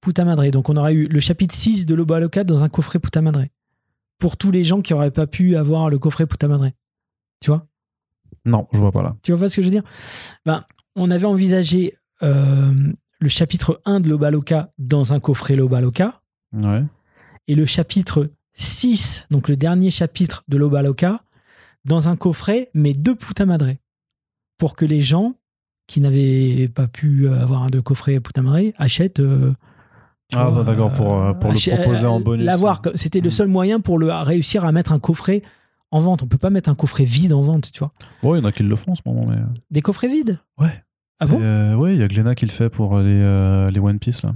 [0.02, 0.48] Puta Madre.
[0.52, 3.46] Donc, on aurait eu le chapitre 6 de l'Obaloka dans un coffret Puta Madre.
[4.20, 6.70] Pour tous les gens qui n'auraient pas pu avoir le coffret Puta Madre.
[7.42, 7.68] Tu vois?
[8.46, 9.16] Non, je vois pas là.
[9.24, 9.84] Tu vois pas ce que je veux dire?
[10.46, 10.64] Ben,
[10.96, 12.74] On avait envisagé euh,
[13.20, 16.22] le chapitre 1 de l'Obaloka dans un coffret l'Obaloka
[16.54, 16.84] Ouais.
[17.48, 21.24] et le chapitre 6, donc le dernier chapitre de l'Obaloka,
[21.86, 23.74] dans un coffret, mais de Puta Madre.
[24.58, 25.36] Pour que les gens
[25.88, 29.20] qui n'avaient pas pu avoir de coffret Puta Madre achètent.
[29.20, 29.54] euh,
[30.36, 32.46] Ah, bah, d'accord, pour, euh, pour le proposer en bonus.
[32.46, 33.32] L'avoir, c'était le Mm.
[33.32, 35.42] seul moyen pour le, réussir à mettre un coffret
[35.92, 36.22] en vente.
[36.24, 37.94] On peut pas mettre un coffret vide en vente, tu vois.
[38.22, 39.38] Bon, il y en a qui le font en ce moment, mais.
[39.72, 40.40] Des coffrets vides?
[40.60, 40.84] Ouais.
[41.22, 41.40] Ah bon?
[41.42, 44.22] Euh, Ouais, il y a Glenna qui le fait pour les, euh, les One Piece
[44.24, 44.36] là.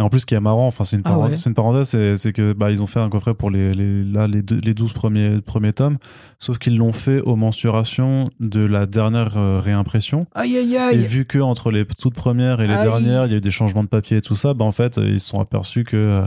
[0.00, 1.36] Et en plus, ce qui est marrant, enfin, c'est une, Ah parenthèse, ouais.
[1.36, 4.02] c'est une parenthèse, c'est, c'est que bah, ils ont fait un coffret pour les, les,
[4.02, 5.98] là, les, deux- les 12 premiers, premiers tomes,
[6.38, 10.24] sauf qu'ils l'ont fait aux mensurations de la dernière euh, réimpression.
[10.34, 10.98] Aïe aïe Et aïe.
[11.04, 12.82] vu que entre les toutes premières et les Aïe.
[12.84, 14.96] dernières, il y a eu des changements de papier et tout ça, bah, en fait,
[14.96, 16.26] ils se sont aperçus que, euh,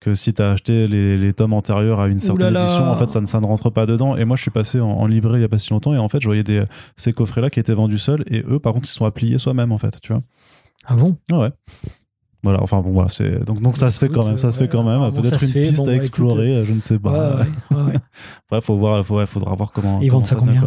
[0.00, 2.64] que si tu as acheté les, les tomes antérieurs à une certaine là.
[2.64, 4.16] édition, en fait, ça ne, ça ne rentre pas dedans.
[4.16, 5.98] Et moi, je suis passé en, en librairie il n'y a pas si longtemps et
[5.98, 6.64] en fait, je voyais des,
[6.96, 9.70] ces coffrets-là qui étaient vendus seuls et eux, par contre, ils sont à plier soi-même,
[9.70, 10.22] en fait, tu vois.
[10.86, 11.16] Ah bon?
[11.30, 11.50] Ouais.
[12.44, 14.66] Voilà, enfin bon, voilà, c'est donc, donc ça se fait quand même, ça se fait
[14.68, 15.00] quand même.
[15.00, 17.44] apparemment, Peut-être une piste à explorer, euh, je ne sais pas.
[18.50, 20.00] Ouais, faut voir, faut, faudra voir comment.
[20.00, 20.60] Ils vendent ça combien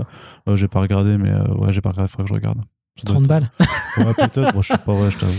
[0.54, 2.60] J'ai pas regardé, mais euh, ouais, j'ai pas regardé, faudrait que je regarde.
[2.96, 3.50] Ça doit 30 être- balles.
[3.98, 5.34] Ouais, peut-être, je sais pas, ouais, je t'avoue.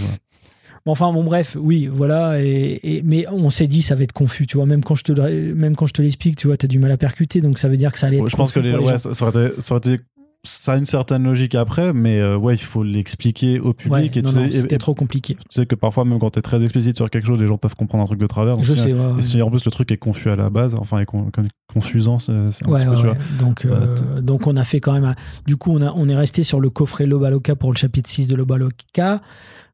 [0.87, 2.43] enfin, bon, bref, oui, voilà.
[2.43, 4.67] Et, et- mais on s'est dit, ça va être confus, tu vois.
[4.67, 5.13] Même quand je te,
[5.55, 7.77] même quand je te l'explique, tu vois, t'as du mal à percuter, donc ça veut
[7.79, 8.25] dire que ça allait être.
[8.25, 10.05] Ouais, je pense que les, pour ouais, ça aurait été, ça aurait été-
[10.47, 14.17] ça a une certaine logique après, mais euh, ouais, il faut l'expliquer au Ouais, public.
[14.17, 15.35] et non, tu, non, sais, et- c'était trop compliqué.
[15.35, 17.59] tu sais que parfois, même quand tu es très explicite sur quelque chose, les gens
[17.59, 18.63] peuvent comprendre un truc de travers.
[18.63, 18.99] Je sais, ouais.
[18.99, 19.19] ouais.
[19.19, 21.49] Et si en plus le truc est confus à la base, enfin, est con- con-
[21.73, 23.17] confusant, c'est un petit peu, ouais, tu vois.
[23.41, 23.81] Donc, euh,
[24.15, 25.05] Ouais, donc on a fait quand même.
[25.05, 25.15] un-
[25.47, 28.29] Du coup, on, a, on est resté sur le coffret Lobaloka pour le chapitre 6
[28.29, 29.21] de Lobaloka.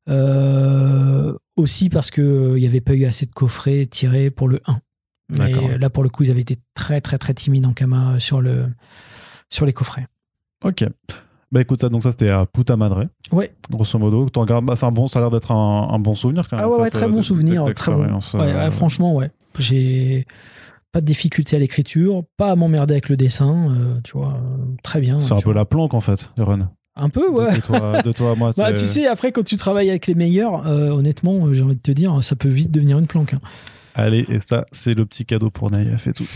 [0.08, 4.78] Euh, aussi parce qu'il n'y avait pas eu assez de coffrets tirés pour le 1.
[5.30, 5.68] Mais D'accord.
[5.78, 8.66] là, pour le coup, ils avaient été très, très, très timides en Kama sur, le,
[9.50, 10.06] sur les coffrets.
[10.64, 10.84] Ok.
[11.50, 13.06] Bah écoute, ça, donc ça c'était à Puta Madre.
[13.30, 13.52] Ouais.
[13.70, 16.48] Grosso modo, t'en gardes, bah, un bon, ça a l'air d'être un, un bon souvenir
[16.48, 16.64] quand même.
[16.64, 17.64] Ah ouais, en très euh, bon de- souvenir.
[17.74, 18.04] Très bon.
[18.04, 19.30] Ouais, euh, ouais, franchement, ouais.
[19.58, 20.26] J'ai
[20.92, 24.38] pas de difficulté à l'écriture, pas à m'emmerder avec le dessin, euh, tu vois,
[24.82, 25.18] très bien.
[25.18, 26.68] C'est un peu la planque en fait, Aaron.
[26.96, 27.56] Un peu, ouais.
[27.56, 28.52] De, toi, de toi à moi.
[28.56, 31.80] Bah, tu sais, après, quand tu travailles avec les meilleurs, euh, honnêtement, j'ai envie de
[31.80, 33.34] te dire, ça peut vite devenir une planque.
[33.34, 33.40] hein.
[33.94, 36.26] Allez, et ça, c'est le petit cadeau pour Naïef et tout.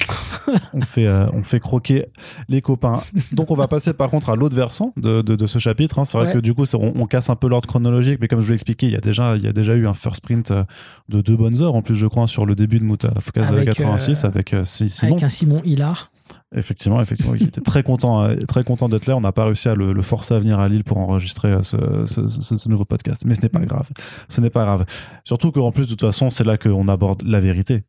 [0.74, 2.06] on, fait, euh, on fait croquer
[2.48, 3.00] les copains.
[3.32, 5.98] Donc, on va passer par contre à l'autre versant de, de, de ce chapitre.
[5.98, 6.04] hein.
[6.04, 6.32] C'est vrai Ouais.
[6.34, 8.56] que du coup, on, on casse un peu l'ordre chronologique, mais comme je vous l'ai
[8.56, 10.64] expliqué, il y, a déjà, il y a déjà eu un first print euh,
[11.08, 13.66] de deux bonnes heures, en plus, je crois, sur le début de Muta Focus Avec,
[13.66, 15.12] 86 euh, avec euh, Si- Simon.
[15.12, 16.10] Avec un Simon Hilar.
[16.54, 19.16] Effectivement, effectivement, il était très content, euh, très content d'être là.
[19.16, 21.62] On n'a pas réussi à le, le forcer à venir à Lille pour enregistrer euh,
[21.64, 21.76] ce,
[22.06, 23.88] ce- ce- ce nouveau podcast, mais ce n'est pas grave.
[24.28, 24.84] Ce n'est pas grave.
[25.24, 27.82] Surtout qu'en plus, de toute façon, c'est là qu'on aborde la vérité.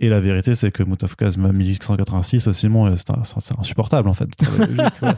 [0.00, 4.28] Et la vérité, c'est que Moutafkaz 1186, Simon, c'est insupportable en fait.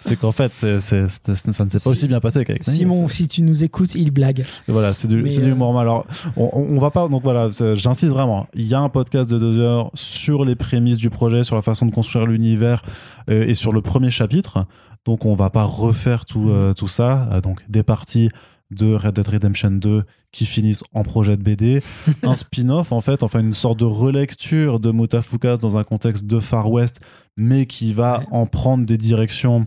[0.00, 2.64] c'est qu'en fait, ça ne s'est pas Si- aussi bien passé qu'avec.
[2.64, 4.46] Simon, si tu nous écoutes, il blague.
[4.66, 5.82] Voilà, c'est du, c'est euh, humour mal.
[5.82, 6.06] Alors,
[6.36, 7.06] on, va pas.
[7.08, 8.46] Donc voilà, j'insiste vraiment.
[8.54, 11.62] Il y a un podcast de deux heures sur les prémices du projet, sur la
[11.62, 12.82] façon de construire l'univers
[13.28, 14.66] euh, et sur le premier chapitre.
[15.04, 17.28] Donc on va pas refaire tout, euh, tout ça.
[17.42, 18.30] Donc des parties
[18.70, 20.02] de Red Dead Redemption 2
[20.32, 21.82] qui finissent en projet de BD,
[22.22, 26.40] un spin-off en fait, enfin une sorte de relecture de Mutafuka dans un contexte de
[26.40, 27.00] Far West,
[27.36, 28.26] mais qui va Ouais.
[28.32, 29.66] en prendre des directions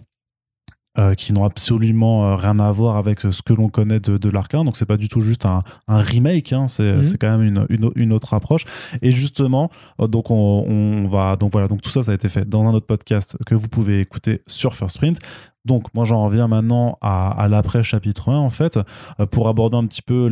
[0.97, 4.17] euh, qui n'ont absolument euh, rien à voir avec euh, ce que l'on connaît de,
[4.17, 4.65] de l'arcane.
[4.65, 7.03] Donc c'est pas du tout juste un, un remake, hein, c'est Mhm.
[7.05, 8.65] c'est quand même une, une, une autre approche.
[9.03, 9.69] Et justement,
[9.99, 10.35] donc on,
[10.67, 13.37] on va donc voilà, donc tout ça ça a été fait dans un autre podcast
[13.45, 15.19] que vous pouvez écouter sur First Print.
[15.69, 18.77] Donc moi j'en reviens maintenant à, l'après chapitre 1 en fait
[19.19, 20.29] euh, pour aborder un petit peu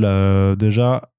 [0.58, 1.10] déjà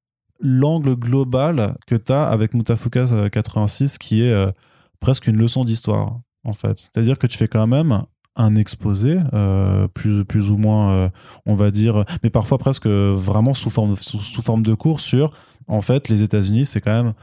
[0.41, 4.51] l'angle global que tu as avec Mutafuka euh, 86 qui est euh,
[4.99, 6.79] presque une leçon d'histoire en fait.
[6.79, 8.03] C'est-à-dire que tu fais quand même
[8.35, 11.09] un exposé, euh, plus, ou moins, euh,
[11.45, 15.33] on va dire, mais parfois presque vraiment sous forme, sous forme de cours sur,
[15.67, 17.15] en fait, les États-Unis, c'est quand même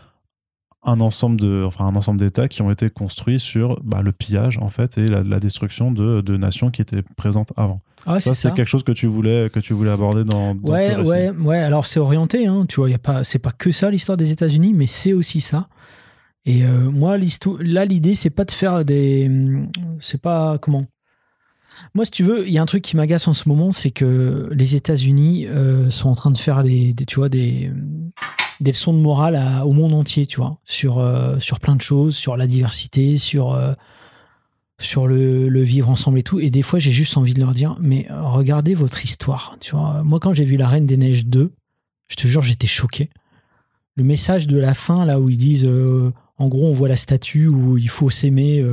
[0.86, 4.58] un ensemble de, enfin un ensemble d'États qui ont été construits sur bah, le pillage
[4.60, 7.82] en fait et la, la destruction de, de nations qui étaient présentes avant.
[8.06, 10.72] Ah, Ça, c'est quelque chose que tu voulais que tu voulais aborder dans, dans ce
[10.72, 11.10] Ouais, récit.
[11.12, 11.58] ouais, ouais.
[11.58, 12.90] Alors c'est orienté, hein, tu vois.
[12.90, 15.68] Y a pas, c'est pas que ça l'histoire des États-Unis, mais c'est aussi ça.
[16.46, 17.18] Et euh, moi,
[17.60, 19.32] là, l'idée, c'est pas de faire des,
[20.00, 20.86] c'est pas comment?
[21.96, 23.90] Moi, si tu veux, il y a un truc qui m'agace en ce moment, c'est
[23.90, 27.72] que les États-Unis euh, sont en train de faire des, des- tu vois, des,
[28.62, 32.16] des leçons de morale au monde entier, tu vois, sur, euh, sur plein de choses,
[32.16, 33.74] sur la diversité, sur, euh,
[34.80, 36.40] sur le, vivre ensemble et tout.
[36.40, 39.72] Et des fois, j'ai juste envie de leur dire, mais euh, regardez votre histoire, tu
[39.72, 40.04] vois.
[40.04, 41.52] Moi, quand j'ai vu La Reine des Neiges 2,
[42.08, 43.10] je te jure, j'étais choqué.
[43.96, 45.70] Le message de la fin, là où ils disent,
[46.38, 48.64] en gros, on voit la statue où il faut s'aimer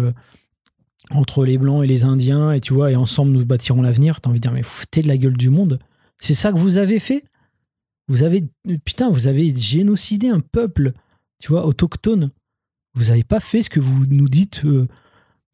[1.10, 4.20] entre les Blancs et les Indiens, et tu vois, et ensemble nous bâtirons l'avenir.
[4.20, 5.78] T'as envie de dire, mais foutez de la gueule du monde.
[6.18, 7.24] C'est ça que vous avez fait?
[8.12, 8.44] Vous avez,
[8.84, 10.92] putain, vous avez génocidé un peuple,
[11.38, 12.30] tu vois, autochtone.
[12.94, 14.86] Vous n'avez pas fait ce que vous nous dites euh,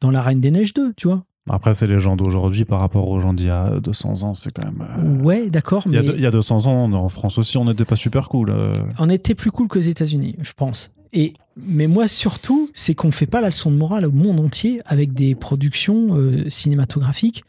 [0.01, 1.23] dans La Reine des Neiges 2, tu vois.
[1.49, 4.51] Après, c'est les gens d'aujourd'hui par rapport aux gens d'il y a 200 ans, c'est
[4.51, 4.85] quand même.
[4.99, 7.37] euh, Ouais, d'accord, Il y, a mais deux- il y a 200 ans, en France
[7.37, 8.49] aussi, on n'était pas super cool.
[8.49, 8.73] euh.
[8.99, 10.91] on était plus cool qu'aux États-Unis, je pense.
[11.13, 14.81] Et mais moi surtout, c'est qu'on fait pas la leçon de morale au monde entier
[14.85, 17.43] avec des productions euh, cinématographiques.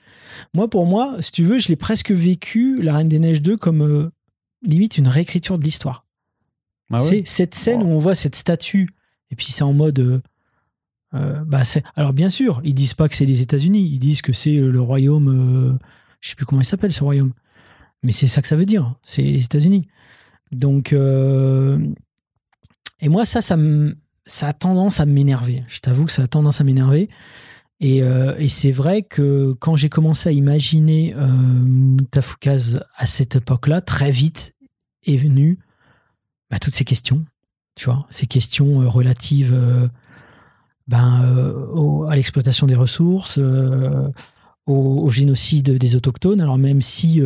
[0.54, 3.56] Moi, pour moi, si tu veux, je l'ai presque vécu La Reine des Neiges 2
[3.58, 4.10] comme
[4.62, 6.04] limite une réécriture de l'histoire.
[6.92, 7.08] Ah ouais?
[7.08, 8.90] C'est cette scène où on voit cette statue,
[9.30, 10.00] et puis c'est en mode.
[10.00, 10.20] euh,
[11.14, 11.62] euh, bah
[11.96, 14.80] alors bien sûr, ils disent pas que c'est les États-Unis, ils disent que c'est le
[14.80, 15.28] royaume.
[15.28, 15.78] euh,
[16.20, 17.32] je sais plus comment il s'appelle ce royaume,
[18.02, 19.88] mais c'est ça que ça veut dire, c'est les États-Unis.
[20.52, 21.80] Donc, euh,
[23.00, 23.56] et moi ça, ça,
[24.26, 25.64] ça a tendance à m'énerver.
[25.68, 27.08] Je t'avoue que ça a tendance à m'énerver.
[27.80, 31.96] Et, euh, et c'est vrai que quand j'ai commencé à imaginer euh,
[32.96, 34.54] à cette époque-là, très vite
[35.06, 35.58] est venu
[36.50, 37.24] bah, toutes ces questions,
[37.76, 39.88] tu vois, ces questions euh, relatives euh,
[40.88, 46.40] ben, euh, au- à l'exploitation des ressources, au, au génocide des autochtones.
[46.42, 47.22] Alors même si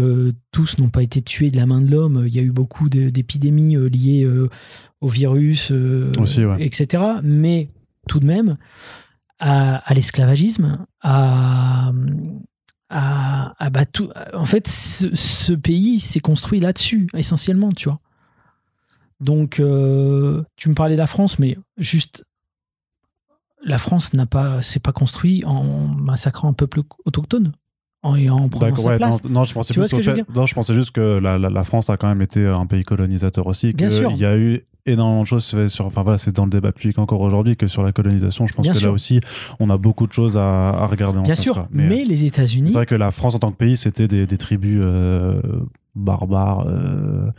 [0.52, 2.88] tous n'ont pas été tués de la main de l'homme, il y a eu beaucoup
[2.88, 4.28] d'épidémies liées
[5.00, 5.72] au virus,
[6.18, 6.64] Aussi, ouais.
[6.64, 7.02] etc.
[7.22, 7.68] Mais
[8.08, 8.56] tout de même,
[9.44, 11.92] à, l'esclavagisme, à,
[12.88, 18.00] à, bah, tout, en fait, ce, ce pays s'est construit là-dessus, essentiellement, tu vois.
[19.20, 22.24] Donc, euh, tu me parlais de la France, mais juste,
[23.62, 27.52] la France n'a pas, s'est pas construit en massacrant un peuple autochtone,
[28.04, 29.24] en, et en prenant sa ouais, place.
[29.24, 30.54] non, non, je pensais Tu vois plus ce au que je veux fait- non, je
[30.54, 33.72] pensais juste que la, la- la France a quand même été un pays colonisateur aussi.
[33.72, 34.10] Bien que sûr.
[34.12, 36.70] Il y a eu énormément de choses sur, sur- enfin voilà, c'est dans le débat
[36.70, 38.46] public encore aujourd'hui que sur la colonisation.
[38.46, 38.88] Je pense Bien que sûr.
[38.88, 39.20] là aussi,
[39.58, 42.70] on a beaucoup de choses à, à regarder en Bien sûr, mais, Mais, les États-Unis,
[42.70, 45.40] c'est vrai que la France en tant que pays, c'était des, des tribus euh,
[45.96, 46.66] barbares.
[46.68, 47.30] euh,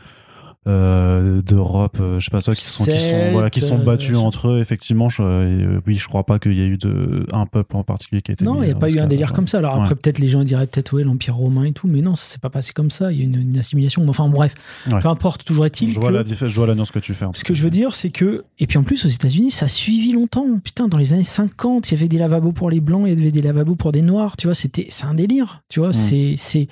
[0.68, 3.84] euh, d'Europe, euh, je sais pas toi, qui sont, qui sont, voilà, qui sont euh,
[3.84, 4.59] battus je- entre eux.
[4.59, 7.84] Effectivement, je, euh, oui, je crois pas qu'il y ait eu de, un peuple en
[7.84, 8.43] particulier qui a été.
[8.45, 9.59] Non, il n'y a pas eu un délire comme ça.
[9.59, 12.26] Alors après, peut-être les gens diraient peut-être ouais l'empire romain et tout, mais non, ça
[12.26, 13.11] s'est pas passé comme ça.
[13.11, 14.03] Il y a une, une assimilation.
[14.07, 14.53] Enfin bref,
[14.91, 14.99] Ouais.
[14.99, 15.43] peu importe.
[15.45, 17.26] Toujours est-il Je vois, la, je vois la nuance que tu fais.
[17.34, 19.68] ce que je veux dire, c'est que et puis en plus aux États-Unis, ça a
[19.70, 20.45] suivi longtemps.
[20.63, 23.22] Putain, dans les années 50, il y avait des lavabos pour les blancs, il y
[23.22, 24.36] avait des lavabos pour des noirs.
[24.38, 25.61] Tu vois, c'était c'est un délire.
[25.70, 25.93] Tu vois, Mm.
[25.93, 26.68] c'est c'est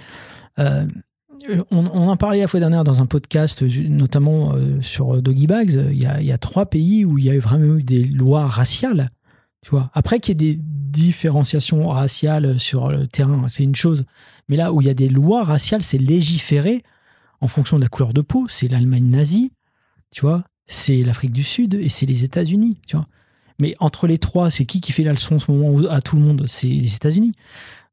[0.59, 0.85] euh,
[1.71, 5.89] on, on en parlait la fois dernière dans un podcast, notamment euh, sur Doggy Bags.
[5.91, 8.03] Il y, a, il y a trois pays où il y a vraiment eu des
[8.03, 9.09] lois raciales.
[9.61, 9.89] Tu vois.
[9.93, 14.05] Après qu'il y ait des différenciations raciales sur le terrain, c'est une chose.
[14.49, 16.83] Mais là où il y a des lois raciales, c'est légiféré
[17.39, 18.45] en fonction de la couleur de peau.
[18.49, 19.51] C'est l'Allemagne nazie,
[20.11, 20.43] tu vois.
[20.67, 23.07] C'est l'Afrique du Sud et c'est les États-Unis, tu vois.
[23.59, 26.15] Mais entre les trois, c'est qui qui fait la leçon en ce moment à tout
[26.15, 26.45] le monde?
[26.47, 27.33] C'est les États-Unis.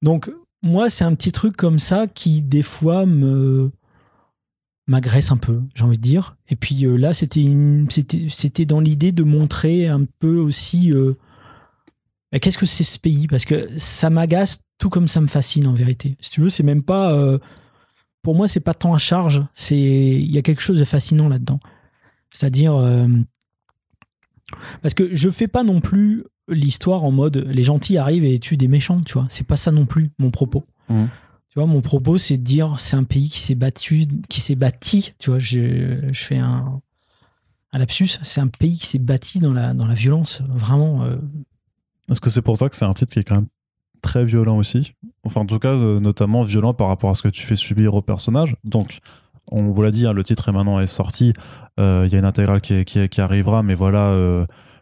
[0.02, 0.30] Donc
[0.62, 3.70] moi, c'est un petit truc comme ça qui des fois me
[4.86, 6.36] m'agresse un peu, j'ai envie de dire.
[6.48, 7.46] Et puis euh, là, c'était
[8.28, 11.14] c'était dans l'idée de montrer un peu aussi euh,
[12.32, 13.28] bah, qu'est-ce que c'est ce pays?
[13.28, 16.16] Parce que ça m'agace tout comme ça me fascine en vérité.
[16.20, 17.38] Si tu veux, c'est même pas euh,
[18.22, 21.28] pour moi, c'est pas tant à charge, c'est il y a quelque chose de fascinant
[21.28, 21.60] là-dedans.
[22.32, 22.74] C'est-à-dire
[24.82, 28.56] parce que je fais pas non plus l'histoire en mode les gentils arrivent et tuent
[28.56, 29.26] des méchants, tu vois.
[29.28, 30.64] C'est pas ça non plus mon propos.
[30.88, 31.08] Mhm.
[31.48, 34.54] Tu vois, mon propos, c'est de dire c'est un pays qui s'est battu, qui s'est
[34.54, 35.14] bâti.
[35.18, 36.80] Tu vois, je, je fais un,
[37.72, 38.18] un lapsus.
[38.22, 41.02] C'est un pays qui s'est bâti dans la, dans la violence, vraiment.
[41.04, 41.16] euh,
[42.08, 43.48] Est-ce que c'est pour ça que c'est un titre qui est quand même
[44.00, 44.92] très violent aussi?
[45.24, 47.94] Enfin, en tout cas, euh, notamment violent par rapport à ce que tu fais subir
[47.94, 48.54] au personnage.
[48.64, 49.00] Donc,
[49.50, 51.32] on vous l'a dit, hein, le titre est maintenant est sorti.
[51.80, 54.12] Euh, Il y a une intégrale qui, est- qui, est- qui arrivera, mais voilà.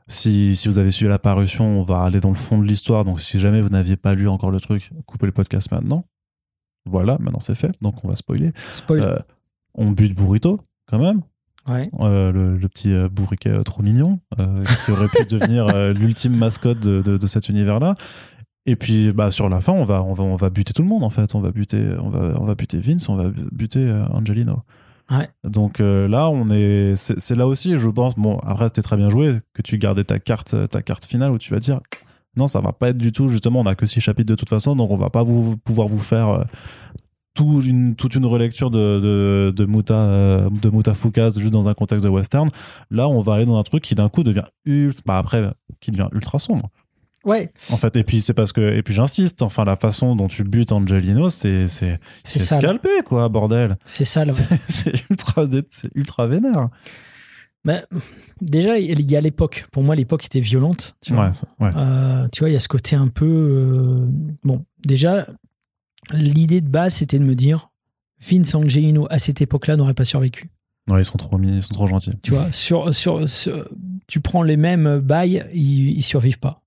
[0.09, 3.05] Si, si vous avez suivi la parution, on va aller dans le fond de l'histoire.
[3.05, 6.05] Donc, si jamais vous n'aviez pas lu encore le truc, coupez le podcast maintenant.
[6.87, 7.73] Voilà, maintenant c'est fait.
[7.83, 8.53] Donc, on va spoiler.
[8.73, 9.01] spoil.
[9.03, 9.17] Euh,
[9.75, 11.21] on bute Burrito, quand même.
[11.69, 11.91] ouais.
[12.01, 16.81] Euh, le, le petit euh, bourriquet trop mignon, euh, qui aurait pu devenir l'ultime mascotte
[16.81, 17.95] de, de- de cet univers-là.
[18.67, 20.89] Et puis, bah, sur la fin, on va, on va, on va buter tout le
[20.89, 21.35] monde, en fait.
[21.35, 24.63] On va buter, on va, on va buter Vince, on va buter Angelino.
[25.45, 28.15] Donc euh, là, on est, c'est là aussi, je pense.
[28.17, 31.39] Bon, après, c'était très bien joué que tu gardais ta carte, ta carte finale où
[31.39, 31.81] tu vas dire,
[32.37, 33.29] non, ça va pas être du tout.
[33.29, 35.89] Justement, on a que six chapitres de toute façon, donc on va pas vous pouvoir
[35.89, 36.45] vous faire euh,
[37.35, 40.51] toute une relecture de, de, de Muta, euh,
[41.39, 42.51] juste dans un contexte de western.
[42.91, 45.91] Là, on va aller dans un truc qui d'un coup devient ultra, bah après, qui
[45.91, 46.71] devient ultra sombre.
[47.25, 50.29] Ouais, En fait, et puis c'est parce que, et puis j'insiste, enfin, la façon dont
[50.29, 53.77] tu butes Angelino, c'est, c'est, c'est scalpé, quoi, bordel.
[53.85, 54.25] C'est ça.
[54.25, 54.33] là.
[54.69, 56.69] C'est ultra, c'est ultra vénère.
[57.65, 57.83] Bah,
[58.41, 59.67] déjà, il y a l'époque.
[59.73, 60.97] Pour moi, l'époque était violente.
[61.03, 61.27] Tu vois.
[61.27, 61.71] Ouais, ça- ouais.
[61.77, 63.27] Euh, tu vois, il y a ce côté un peu.
[63.27, 64.07] euh,
[64.45, 65.27] Bon, déjà,
[66.13, 67.71] l'idée de base, c'était de me dire
[68.21, 70.51] Vince Angelino, à cette époque-là, n'aurait pas survécu.
[70.89, 72.13] Ouais, ils sont trop mis, ils sont trop gentils.
[72.23, 73.69] Tu vois, sur, sur, sur-
[74.07, 76.63] tu prends les mêmes bails, ils, ils survivent pas.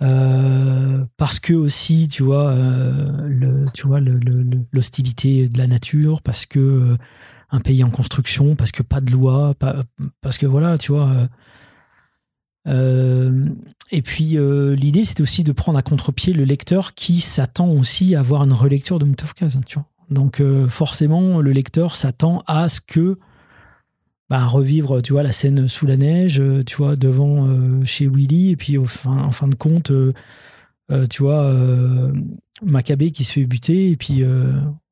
[0.00, 6.58] Euh, parce que aussi, tu vois, euh, tu vois, l'hostilité de la nature, parce que
[6.58, 6.96] euh,
[7.50, 9.54] un pays en construction, parce que pas de loi,
[10.20, 11.10] parce que voilà, tu vois.
[13.90, 14.36] et puis
[14.76, 18.52] l'idée, c'était aussi de prendre à contre-pied le lecteur qui s'attend aussi à avoir une
[18.52, 19.86] relecture de Mutafkaz, tu vois.
[20.10, 23.18] Donc forcément, le lecteur s'attend à ce que
[24.30, 27.48] bah, revivre, tu vois, la scène sous la neige, euh, tu vois, devant
[27.84, 29.92] chez Willy, et puis en fin de compte,
[31.10, 31.54] tu vois,
[32.62, 34.24] Maccabée qui se fait buter, et puis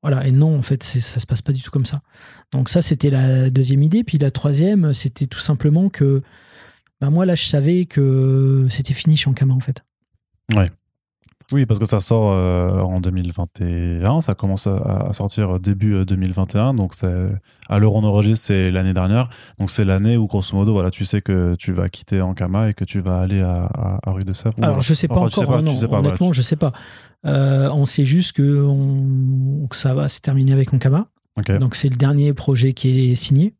[0.03, 0.26] voilà.
[0.26, 2.01] Et non, en fait, ça se passe pas du tout comme ça.
[2.53, 4.05] Donc ça, c'était la deuxième idée.
[4.05, 6.22] Puis la troisième, c'était tout simplement que,
[7.01, 9.84] bah, moi là, je savais que c'était fini Shankama en fait.
[10.55, 10.70] Ouais.
[11.53, 16.72] Oui, parce que ça sort euh, en 2021, ça commence à, sortir début 2021, euh,
[16.72, 16.92] donc
[17.68, 19.28] à l'heure on enregistre, c'est l'année dernière,
[19.61, 22.74] donc c'est l'année où grosso modo, voilà, tu sais que tu vas quitter Ankama et
[22.74, 24.57] que tu vas aller à, Rue de Sèvres.
[24.61, 26.72] Alors je sais pas encore, pas, non, sais pas, honnêtement, je sais pas.
[27.24, 31.07] Euh, on sait juste que, on, que ça va se terminer avec Ankama,
[31.61, 33.55] donc c'est le dernier projet qui est signé.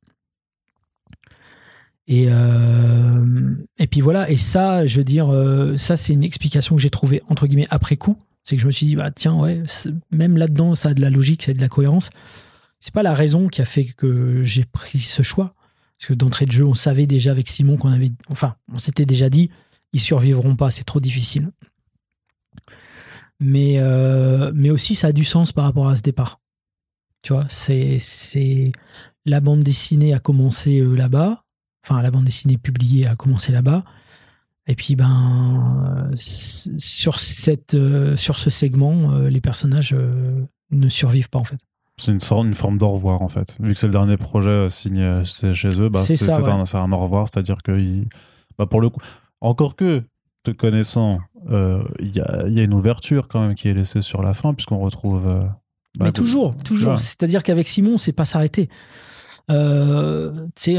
[2.09, 6.77] Et, euh, et puis voilà, et ça, je veux dire, euh, ça c'est une explication
[6.77, 8.17] que j'ai trouvée entre guillemets après coup.
[8.45, 9.63] C'est que je me suis dit, bah tiens, ouais,
[10.13, 12.11] même là-dedans, ça a de la logique, ça a de la cohérence.
[12.79, 15.55] C'est pas la raison qui a fait que j'ai pris ce choix.
[15.99, 18.13] Parce que d'entrée de jeu, on savait déjà avec Simon qu'on avait.
[18.29, 19.51] Enfin, on s'était déjà dit,
[19.93, 21.51] ils survivront pas, c'est trop difficile.
[23.41, 26.41] Mais, euh, mais aussi, ça a du sens par rapport à ce départ.
[27.23, 28.71] Tu vois, c'est.
[29.25, 31.46] La bande dessinée a commencé là-bas
[31.87, 33.85] enfin la bande dessinée publiée a commencé là-bas.
[34.69, 41.31] Et puis ben sur cette euh, sur ce segment, euh, les personnages euh, ne survivent
[41.31, 41.59] pas en fait.
[41.99, 43.57] C'est une sorte, une forme d'au revoir en fait.
[43.61, 47.29] Vu que c'est le dernier projet signé chez eux, bah, c'est un, un, au revoir,
[47.29, 48.05] c'est-à-dire que
[48.59, 49.01] bah, pour le coup,
[49.41, 50.03] encore que
[50.43, 54.21] te connaissant, il y, a, y, a, une ouverture quand même qui est laissée sur
[54.21, 55.25] la fin puisqu'on retrouve.
[55.97, 57.01] Bah, Mais toujours, toujours.
[57.01, 58.69] C'est-à-dire qu'avec Simon, c'est pas s'arrêter.
[59.51, 60.79] Euh, tu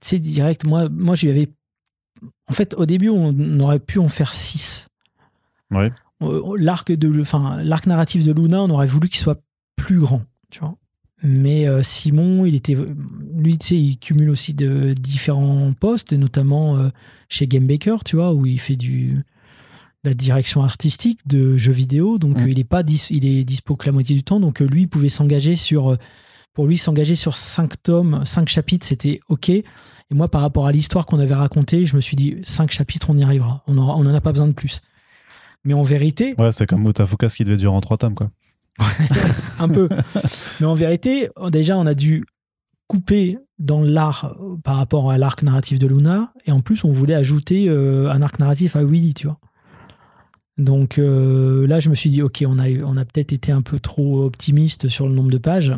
[0.00, 1.48] sais, direct, moi, moi, je lui avais.
[2.48, 4.88] En fait, au début, on aurait pu en faire 6.
[5.70, 5.92] Ouais.
[6.22, 9.42] Euh, l'arc de, enfin, l'arc narratif de Luna, on aurait voulu qu'il soit
[9.76, 10.76] plus grand, tu vois.
[11.22, 12.76] Mais euh, Simon, il était,
[13.34, 16.90] lui, tu sais, il cumule aussi de différents postes, et notamment
[17.28, 19.22] chez Game Baker, tu vois, où il fait du
[20.06, 22.18] la direction artistique de jeux vidéo.
[22.18, 22.48] Donc, mm.
[22.48, 24.38] il est pas, il est dispo que la moitié du temps.
[24.38, 25.96] Donc, lui, il pouvait s'engager sur
[26.54, 29.50] pour lui, s'engager sur cinq tomes, cinq chapitres, c'était OK.
[29.50, 29.64] Et
[30.10, 33.18] moi, par rapport à l'histoire qu'on avait racontée, je me suis dit, cinq chapitres, on
[33.18, 33.62] y arrivera.
[33.66, 34.80] On n'en on a pas besoin de plus.
[35.64, 36.34] Mais en vérité.
[36.38, 38.30] Ouais, c'est comme Mutafukas qui devait durer en trois tomes, quoi.
[39.58, 39.88] un peu.
[40.60, 42.24] Mais en vérité, déjà, on a dû
[42.86, 46.32] couper dans l'art par rapport à l'arc narratif de Luna.
[46.46, 49.38] Et en plus, on voulait ajouter euh, un arc narratif à Willy, tu vois.
[50.58, 53.62] Donc euh, là, je me suis dit, OK, on a, on a peut-être été un
[53.62, 55.72] peu trop optimiste sur le nombre de pages.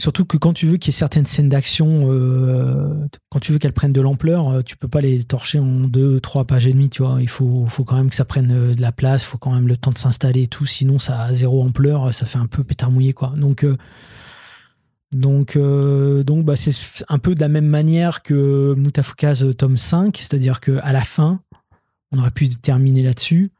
[0.00, 3.58] Surtout que quand tu veux qu'il y ait certaines scènes d'action, euh, quand tu veux
[3.58, 6.72] qu'elles prennent de l'ampleur, euh, tu peux pas les torcher en deux, trois pages et
[6.72, 7.18] demie, tu vois.
[7.20, 9.76] Il faut, quand même que ça prenne euh, de la place, faut quand même le
[9.76, 10.64] temps de s'installer et tout.
[10.64, 13.34] Sinon, ça a zéro ampleur, ça fait un peu pétard mouillé, quoi.
[13.36, 13.66] Donc,
[15.12, 16.72] donc, donc bah, c'est
[17.10, 21.42] un peu de la même manière que Mutafukaz tome 5, c'est-à-dire qu'à la fin,
[22.10, 23.50] on aurait pu terminer là-dessus.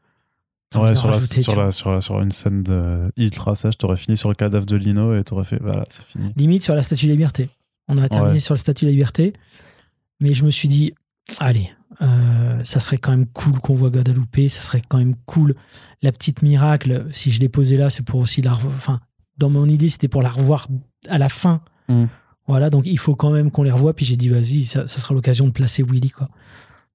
[0.73, 4.15] Ouais, sur, la, sur, la, sur, la, sur, une scène de ultra sèche, t'aurais fini
[4.15, 6.31] sur le cadavre de Lino et t'aurais fait, voilà, c'est fini.
[6.37, 7.49] Limite sur la statue de liberté.
[7.89, 9.33] On a terminé sur la statue de liberté.
[10.21, 10.93] Mais je me suis dit,
[11.39, 15.55] allez, euh, ça serait quand même cool qu'on voit Guadalupe, ça serait quand même cool.
[16.01, 18.73] La petite miracle, si je l'ai posée là, c'est pour aussi la revoir.
[18.77, 19.01] Enfin,
[19.37, 20.67] dans mon idée, c'était pour la revoir
[21.09, 21.61] à la fin.
[21.89, 22.05] Mm.
[22.47, 23.93] Voilà, donc il faut quand même qu'on les revoie.
[23.93, 26.27] Puis j'ai dit, vas-y, ça, ça sera l'occasion de placer Willy, quoi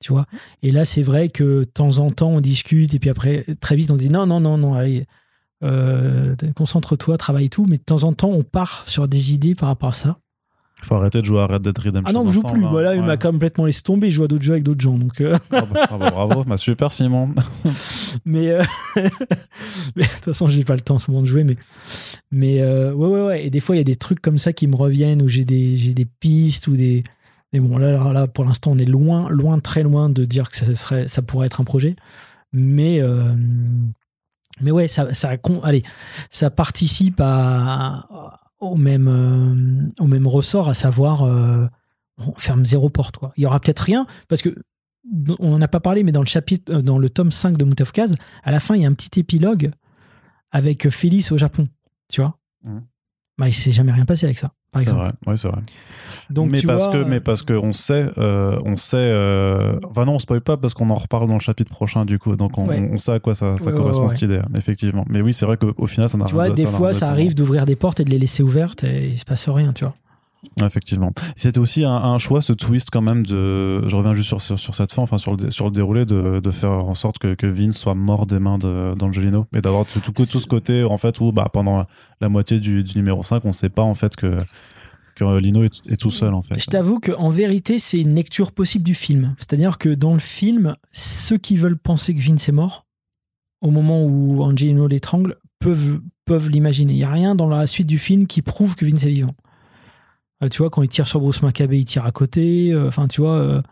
[0.00, 0.26] tu vois.
[0.62, 3.76] Et là, c'est vrai que de temps en temps, on discute, et puis après, très
[3.76, 5.06] vite, on dit non, non, non, non, allez,
[5.62, 9.68] euh, concentre-toi, travaille tout, mais de temps en temps, on part sur des idées par
[9.68, 10.18] rapport à ça.
[10.82, 12.04] Faut arrêter de jouer à Red Dead Redemption.
[12.06, 12.60] Ah non, je joue plus.
[12.60, 14.10] Voilà, il m'a complètement laissé tomber.
[14.10, 14.98] Je joue à d'autres jeux avec d'autres gens.
[14.98, 15.38] Donc, euh.
[15.50, 17.30] ah bah, ah bah, bravo, bah, super Simon.
[18.26, 18.62] mais, euh,
[19.96, 21.44] mais de toute façon, j'ai pas le temps en ce moment de jouer.
[21.44, 21.56] Mais,
[22.30, 23.46] mais ouais, ouais, ouais.
[23.46, 25.46] Et des fois, il y a des trucs comme ça qui me reviennent où j'ai
[25.46, 27.04] des, des pistes ou des,
[27.60, 30.56] mais bon, là, là pour l'instant, on est loin, loin, très loin de dire que
[30.56, 31.96] ça, serait, ça pourrait être un projet.
[32.52, 33.34] Mais, euh,
[34.60, 35.32] mais ouais, ça, ça,
[35.62, 35.82] allez,
[36.30, 38.08] ça participe à,
[38.58, 41.66] au, même, euh, au même ressort, à savoir, euh,
[42.18, 43.16] on ferme zéro porte.
[43.16, 43.32] Quoi.
[43.36, 44.54] Il y aura peut-être rien, parce que
[45.38, 48.16] on n'en a pas parlé, mais dans le chapitre, dans le tome 5 de Mutafkaz,
[48.42, 49.70] à la fin, il y a un petit épilogue
[50.50, 51.68] avec Félix au Japon.
[52.08, 52.78] Tu vois mmh.
[53.38, 54.98] bah, Il s'est jamais rien passé avec ça, par exemple.
[55.00, 55.12] Vrai.
[55.26, 55.62] Ouais, c'est vrai
[56.30, 58.96] mais, parce que, mais parce qu'on sait, euh, on sait.
[58.96, 59.78] Euh...
[59.88, 62.34] Enfin non, on spoil pas parce qu'on en reparle dans le chapitre prochain du coup.
[62.36, 65.04] Donc on, sait à quoi ça, ça correspond cette idée, effectivement.
[65.08, 66.44] Mais oui, c'est vrai qu'au final, ça n'arrive pas.
[66.44, 69.08] Tu vois, des fois, ça arrive d'ouvrir des portes et de les laisser ouvertes et
[69.08, 69.94] il se passe rien, tu vois.
[70.62, 71.12] Effectivement.
[71.36, 73.86] C'était aussi un, choix, ce twist quand même de.
[73.88, 76.50] Je reviens juste sur, sur, cette fin, enfin sur le, sur le déroulé, de, de
[76.50, 79.46] faire en sorte que, que Vince soit mort des mains d'Angelino.
[79.54, 81.84] Et d'avoir tout, tout, tout, ce côté, en fait, où bah, pendant
[82.20, 84.30] la moitié du, du numéro 5, on ne sait pas en fait que
[85.16, 86.60] que Lino est, tout seul en fait.
[86.60, 89.34] Je t'avoue qu'en vérité, c'est une lecture possible du film.
[89.38, 92.86] C'est-à-dire que dans le film, ceux qui veulent penser que Vince est mort,
[93.62, 96.92] au moment où Angelino l'étrangle, peuvent, peuvent l'imaginer.
[96.92, 99.34] Il n'y a rien dans la suite du film qui prouve que Vince est vivant.
[100.44, 102.72] Euh, tu vois, quand il tire sur Bruce Maccabee, il tire à côté.
[102.72, 103.38] euh, Enfin, tu vois.
[103.38, 103.62] euh,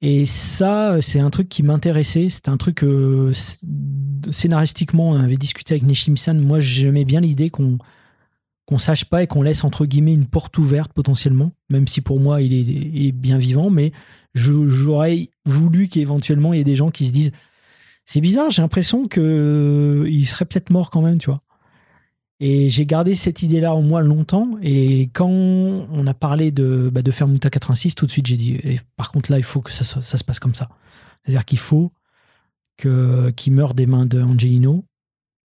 [0.00, 2.28] et ça, c'est un truc qui m'intéressait.
[2.30, 3.32] C'était un truc euh,
[4.30, 6.40] scénaristiquement, on avait discuté avec Nishim-san.
[6.40, 7.78] Moi, j'aimais bien l'idée qu'on
[8.66, 12.20] qu'on sache pas et qu'on laisse entre guillemets une porte ouverte potentiellement, même si pour
[12.20, 12.52] moi il
[13.06, 13.92] est, bien vivant, mais
[14.34, 17.32] j'aurais voulu qu'éventuellement il y ait des gens qui se disent
[18.06, 21.42] c'est bizarre, j'ai l'impression que il serait peut-être mort quand même, tu vois.
[22.40, 24.50] Et j'ai gardé cette idée-là en moi longtemps.
[24.60, 28.36] Et quand on a parlé de, bah, de faire Muta 86, tout de suite j'ai
[28.36, 28.58] dit
[28.96, 30.68] par contre là il faut que ça, se- passe comme ça.
[31.22, 31.92] C'est-à-dire qu'il faut
[32.76, 34.84] que qu'il meure des mains de Angelino,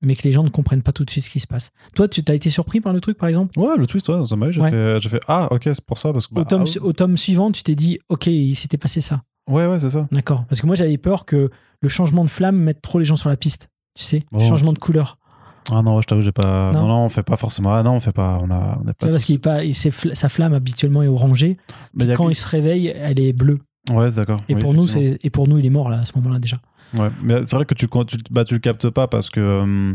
[0.02, 1.72] mais que les gens ne comprennent pas tout de suite ce qui se passe.
[1.96, 3.58] Toi, tu as été surpris par le truc, par exemple?
[3.60, 4.52] Ouais, le twist, ouais, ça m'a eu.
[4.52, 4.72] J'ai Ouais.
[4.72, 6.14] fait, j'ai fait, ah, ok, c'est pour ça.
[6.14, 8.78] Parce que, bah, au, tome, ah, au tome suivant, tu t'es dit, ok, il s'était
[8.78, 9.22] passé ça.
[9.50, 10.08] ouais, ouais, c'est ça.
[10.12, 10.46] D'accord.
[10.48, 11.50] Parce que moi, j'avais peur que
[11.82, 13.70] le changement de flamme mette trop les gens sur la piste.
[13.96, 15.18] Tu sais, le Oh, changement de couleur.
[15.72, 16.72] Ah non, je t'avoue, j'ai pas.
[16.72, 16.82] Non.
[16.82, 16.88] Non.
[16.88, 17.74] non, on fait pas forcément.
[17.74, 18.40] Ah non, on fait pas.
[18.42, 18.94] On a, on pas.
[19.02, 21.58] vois, parce qu'il pas, fl- sa flamme habituellement est orangée.
[21.94, 23.60] Mais Quand que- il se réveille, elle est bleue.
[23.92, 24.42] Ouais, d'accord.
[24.50, 26.40] Et Oui, pour nous, c'est et pour nous, il est mort là à ce moment-là
[26.40, 26.58] déjà.
[26.98, 29.40] Ouais, mais c'est vrai que tu, tu, bah, tu le captes pas parce que.
[29.40, 29.94] euh,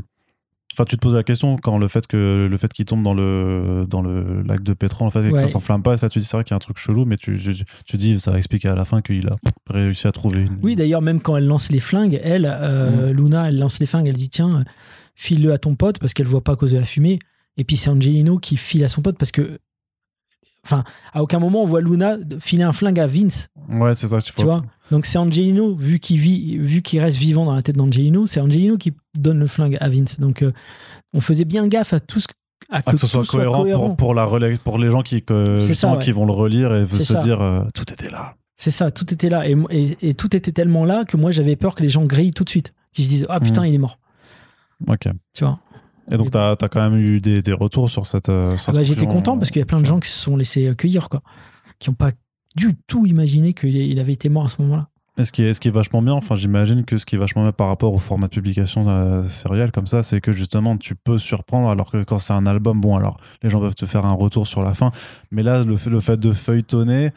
[0.76, 3.14] Enfin, tu te poses la question quand le fait que le fait qu'il tombe dans
[3.14, 5.40] le dans le lac de pétrole en fait et que Ouais.
[5.42, 7.16] ça s'enflamme pas, ça tu dis c'est vrai qu'il y a un truc chelou, mais
[7.16, 7.54] tu, tu,
[7.86, 9.36] tu dis ça va expliquer à la fin qu'il a
[9.70, 10.58] réussi à trouver une.
[10.64, 13.16] Oui, d'ailleurs, même quand elle lance les flingues, elle, euh, Mm.
[13.16, 14.64] Luna, elle lance les flingues, elle dit tiens,
[15.14, 17.20] file-le à ton pote parce qu'elle voit pas à cause de la fumée.
[17.56, 19.60] Et puis c'est Angelino qui file à son pote parce que.
[20.64, 24.20] Enfin, à aucun moment on voit Luna filer un flingue à Vince, Ouais, c'est ça.
[24.20, 24.62] Tu, tu vois.
[24.90, 28.40] Donc c'est Angelino, vu qu'il vit, vu qu'il reste vivant dans la tête d'Angelino, c'est
[28.40, 30.20] Angelino qui donne le flingue à Vince.
[30.20, 30.52] Donc euh,
[31.12, 32.26] on faisait bien gaffe à tout ce
[32.70, 35.60] à Ah, que ce soit cohérent, Pour, pour la relais- pour les gens qui que,
[35.60, 36.02] ça, ouais.
[36.02, 37.18] qui vont le relire et se ça.
[37.22, 38.34] dire euh, tout était là.
[38.56, 39.46] C'est ça, tout était là.
[39.48, 42.30] Et, et- et tout était tellement là que moi j'avais peur que les gens grillent
[42.32, 42.72] tout de suite.
[42.94, 43.66] Qu'ils se disent Ah putain, Mm.
[43.66, 43.98] il est mort.
[44.88, 45.08] Ok.
[45.34, 45.58] Tu vois.
[46.10, 48.28] Et donc, tu as, quand même eu des, des retours sur cette.
[48.28, 50.36] euh, Ah bah, J'étais content parce qu'il y a plein de gens qui se sont
[50.36, 51.22] laissés euh, cueillir, quoi.
[51.78, 52.10] Qui n'ont pas
[52.56, 54.88] du tout imaginé qu'il il avait été mort à ce moment-là.
[55.16, 57.18] Et ce qui, est, ce qui est vachement bien, enfin j'imagine que ce qui est
[57.18, 60.76] vachement bien par rapport au format de publication euh, sériel comme ça, c'est que justement
[60.76, 63.86] tu peux surprendre alors que quand c'est un album, bon alors les gens peuvent te
[63.86, 64.90] faire un retour sur la fin,
[65.30, 67.12] mais là le fait, le fait de feuilletonner,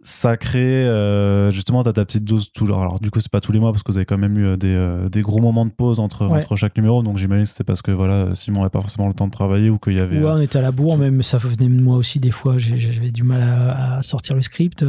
[0.00, 3.50] ça crée euh, justement t'as ta petite dose tout alors du coup c'est pas tous
[3.50, 5.66] les mois parce que vous avez quand même eu euh, des, euh, des gros moments
[5.66, 6.38] de pause entre, Ouais.
[6.38, 9.14] entre chaque numéro donc j'imagine que c'était parce que voilà Simon n'avait pas forcément le
[9.14, 11.22] temps de travailler ou qu'il y avait Ouais, euh, on était à la bourre, même
[11.22, 12.54] ça venait de moi aussi des fois.
[12.58, 14.84] J'avais du mal à, à sortir le script.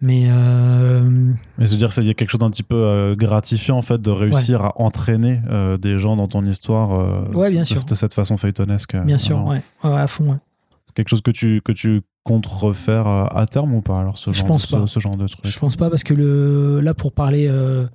[0.00, 3.82] Mais euh, Mais se dire, il y a quelque chose d'un petit peu gratifiant en
[3.82, 5.40] fait de réussir à entraîner
[5.80, 7.82] des gens dans ton histoire Ouais, bien de, sûr.
[7.84, 8.94] de cette façon feuilletonesque.
[9.04, 9.62] bien sûr, Alors, Ouais,
[10.00, 10.30] à fond.
[10.32, 10.36] ouais.
[10.84, 14.18] C'est quelque chose que tu, que tu comptes refaire euh, à terme ou pas alors
[14.18, 15.46] ce Je genre, pense ce- genre de truc?
[15.46, 17.86] Je pense pas parce que le, là, pour parler euh,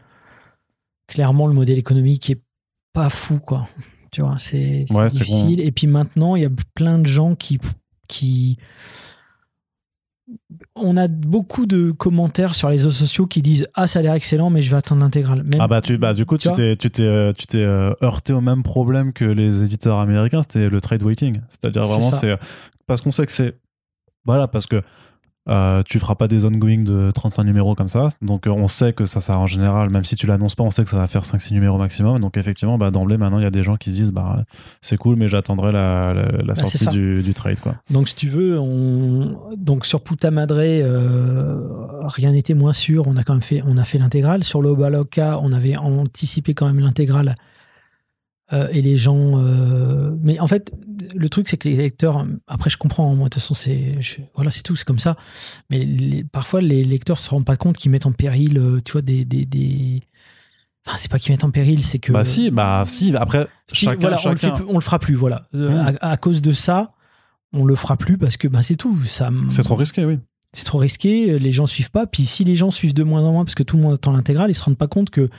[1.08, 2.42] clairement, le modèle économique est
[2.94, 3.68] pas fou, quoi.
[4.12, 5.60] Tu vois, c'est Ouais, difficile.
[5.62, 7.60] Et puis maintenant, il y a plein de gens qui,
[8.08, 8.58] qui.
[10.76, 14.14] On a beaucoup de commentaires sur les réseaux sociaux qui disent Ah, ça a l'air
[14.14, 15.44] excellent, mais je vais attendre l'intégrale.
[15.60, 18.42] Ah bah, tu, bah du coup Tu t'es tu t'es euh, tu t'es heurté au
[18.42, 21.42] même problème que les éditeurs américains, c'était le trade waiting.
[21.50, 22.38] C'est-à-dire C'est vraiment c'est
[22.88, 23.56] parce qu'on sait que c'est
[24.26, 24.82] voilà parce que
[25.50, 28.10] euh, tu feras pas des ongoing de 35 numéros comme ça.
[28.22, 30.70] Donc euh, on sait que ça, ça en général, même si tu l'annonces pas, on
[30.70, 32.20] sait que ça va faire 5-6 numéros maximum.
[32.20, 34.44] Donc effectivement, bah, d'emblée, maintenant, il y a des gens qui se disent bah,
[34.82, 37.60] c'est cool, mais j'attendrai la, la, la Bah, sortie du, du trade.
[37.60, 37.76] Quoi.
[37.90, 39.50] Donc, si tu veux, on...
[39.58, 41.60] donc sur Puta Madre, euh,
[42.04, 43.08] rien n'était moins sûr.
[43.08, 44.44] On a quand même fait, on a fait l'intégrale.
[44.44, 47.36] Sur l'Obaloka, on avait anticipé quand même l'intégrale.
[48.54, 49.42] Euh, et les gens.
[49.42, 50.72] euh, Mais en fait,
[51.16, 52.26] le truc, c'est que les lecteurs.
[52.48, 53.08] Après, je comprends.
[53.16, 55.16] Moi, de toute façon, c'est je- voilà, c'est tout, c'est comme ça.
[55.70, 58.92] Mais les- parfois, les lecteurs se rendent pas compte qu'ils mettent en péril, euh, tu
[58.94, 59.24] vois, des.
[59.26, 60.02] des, des...
[60.86, 62.12] Enfin, c'est pas qu'ils mettent en péril, c'est que.
[62.12, 63.16] Bah si, bah si.
[63.16, 65.48] Après, Si, chacun, voilà, on, le chacun- fait plus- on le fera plus, voilà.
[65.54, 66.92] À, à cause de ça,
[67.54, 68.98] on le fera plus parce que bah, c'est tout.
[69.06, 70.20] Ça, c'est trop risqué, oui.
[70.54, 72.06] c'est trop risqué, les gens suivent pas.
[72.08, 74.12] Puis si les gens suivent de moins en moins parce que tout le monde attend
[74.12, 75.30] l'intégrale, ils se rendent pas compte que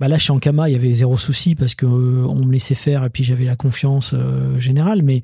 [0.00, 2.74] bah là chez Ankama il y avait zéro souci parce que euh, on me laissait
[2.74, 5.02] faire et puis j'avais la confiance euh, générale.
[5.02, 5.22] Mais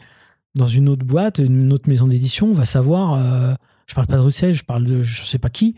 [0.54, 3.14] dans une autre boîte, une autre maison d'édition, on va savoir.
[3.14, 3.54] euh,
[3.86, 5.74] je parle pas de Russell, je parle de je sais pas qui.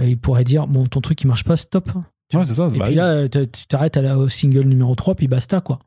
[0.00, 1.90] il pourrait dire bon ton truc il marche pas, stop.
[2.32, 2.68] Ouais, c'est ça.
[2.72, 5.78] Et bah puis là tu t'arrêtes à la- au single numéro 3 puis basta quoi.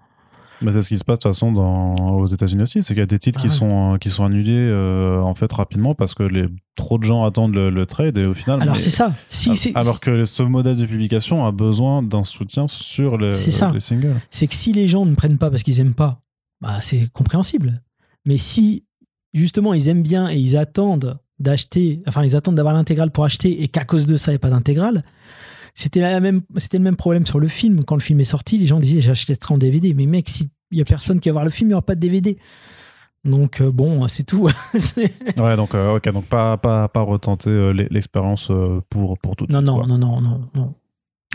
[0.64, 3.02] Mais c'est ce qui se passe de toute façon dans, aux États-Unis aussi, c'est qu'il
[3.02, 3.54] y a des titres Ah qui, ouais.
[3.54, 6.46] sont, qui sont annulés euh, en fait rapidement parce que les,
[6.76, 8.62] trop de gens attendent le, le trade et au final.
[8.62, 9.14] Alors c'est ça.
[9.30, 13.52] Si Ah, alors que ce modèle de publication a besoin d'un soutien sur les, C'est
[13.52, 13.72] ça.
[13.74, 14.16] les singles.
[14.32, 16.22] c'est que si les gens ne prennent pas parce qu'ils aiment pas,
[16.62, 17.82] bah, c'est compréhensible.
[18.26, 18.86] Mais si
[19.34, 23.64] justement ils aiment bien et ils attendent d'acheter, enfin ils attendent d'avoir l'intégrale pour acheter
[23.64, 25.04] et qu'à cause de ça il n'y a pas d'intégrale.
[25.76, 27.84] C'était la même, c'était le même problème sur le film.
[27.84, 29.94] Quand le film est sorti, les gens disaient j'achèterai en DVD.
[29.94, 31.96] Mais mec, s'il y a personne qui va voir le film, il n'y aura pas
[31.96, 32.38] de DVD.
[33.26, 34.50] Donc euh, bon, c'est tout.
[35.40, 38.52] ouais, donc euh, ok, donc pas pas pas retenter euh, l'expérience
[38.90, 39.46] pour pour tout.
[39.50, 40.74] Non non, non non non non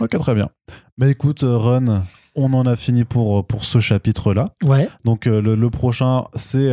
[0.01, 0.49] Ok, très bien.
[0.97, 2.03] Bah écoute, Run,
[2.35, 4.53] on en a fini pour pour ce chapitre là.
[4.63, 4.87] Ouais.
[5.03, 6.69] Donc le, prochain c'est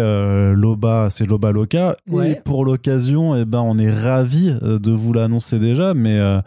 [0.54, 1.96] Loba, c'est Loba Loca.
[2.08, 2.32] Ouais.
[2.32, 6.40] Et pour l'occasion, eh ben on est ravi de vous l'annoncer déjà, mais euh,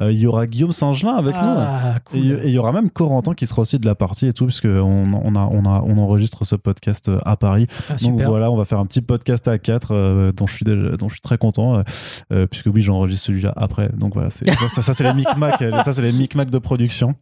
[0.00, 2.18] il y aura Guillaume Saint-Gelin avec ah, nous.
[2.18, 4.66] Et il y aura même Corentin qui sera aussi de la partie et tout, puisque
[4.66, 7.66] on, on, a, on, a, on enregistre ce podcast euh, à Paris.
[7.88, 10.64] Ah, Donc voilà, on va faire un petit podcast à 4 euh, dont, je suis
[10.64, 11.82] dont je suis très content,
[12.50, 13.90] puisque oui, j'enregistre celui-là après.
[13.96, 14.44] Donc voilà, ça,
[14.82, 17.14] ça c'est les micmacs, ça c'est les micmacs de production.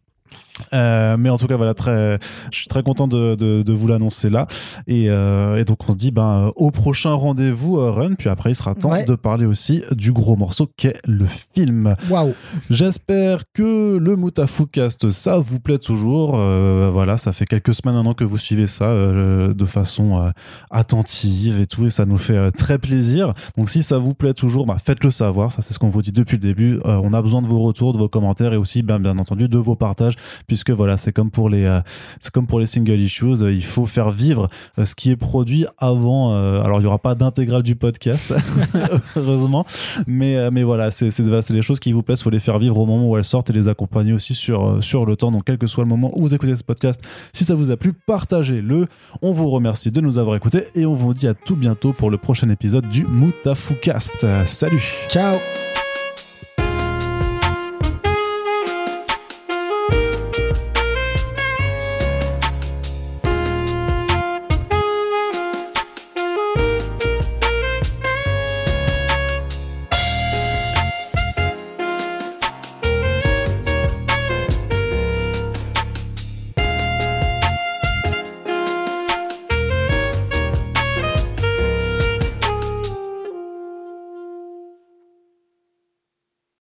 [0.73, 2.19] Euh, mais en tout cas, voilà, très,
[2.51, 4.47] je suis très content de, de, vous l'annoncer là.
[4.87, 8.15] Et, euh, et, donc, on se dit ben, euh, au prochain rendez-vous, Run.
[8.15, 11.95] Puis après, il sera temps de parler aussi du gros morceau qu'est le film.
[12.09, 12.33] Waouh!
[12.69, 16.31] J'espère que le Moutafoukast, ça vous plaît toujours.
[16.31, 20.31] voilà, ça fait quelques semaines maintenant que vous suivez ça de façon
[20.71, 21.85] attentive et tout.
[21.85, 23.33] Et ça nous fait très plaisir.
[23.57, 25.51] Donc, si ça vous plaît toujours, bah, faites-le savoir.
[25.51, 26.79] Ça, c'est ce qu'on vous dit depuis le début.
[26.83, 29.57] on a besoin de vos retours, de vos commentaires et aussi, ben, bien entendu, de
[29.57, 30.15] vos partages
[30.49, 31.79] puisque voilà, c'est comme pour les, euh,
[32.19, 35.15] c'est comme pour les single issues, euh, il faut faire vivre euh, ce qui est
[35.15, 36.33] produit avant.
[36.33, 38.33] alors il y aura pas d'intégrale du podcast,
[39.15, 39.65] heureusement,
[40.07, 42.85] mais mais voilà, c'est c'est les choses qui vous plaisent, faut les faire vivre au
[42.85, 45.31] moment où elles sortent et les accompagner aussi sur sur le temps.
[45.31, 46.99] Donc quel que soit le moment où vous écoutez ce podcast,
[47.31, 48.87] si ça vous a plu, partagez-le.
[49.21, 52.09] On vous remercie de nous avoir écoutés et on vous dit à tout bientôt pour
[52.09, 54.25] le prochain épisode du Moutafoukast.
[54.45, 55.05] Salut.
[55.09, 55.37] Ciao.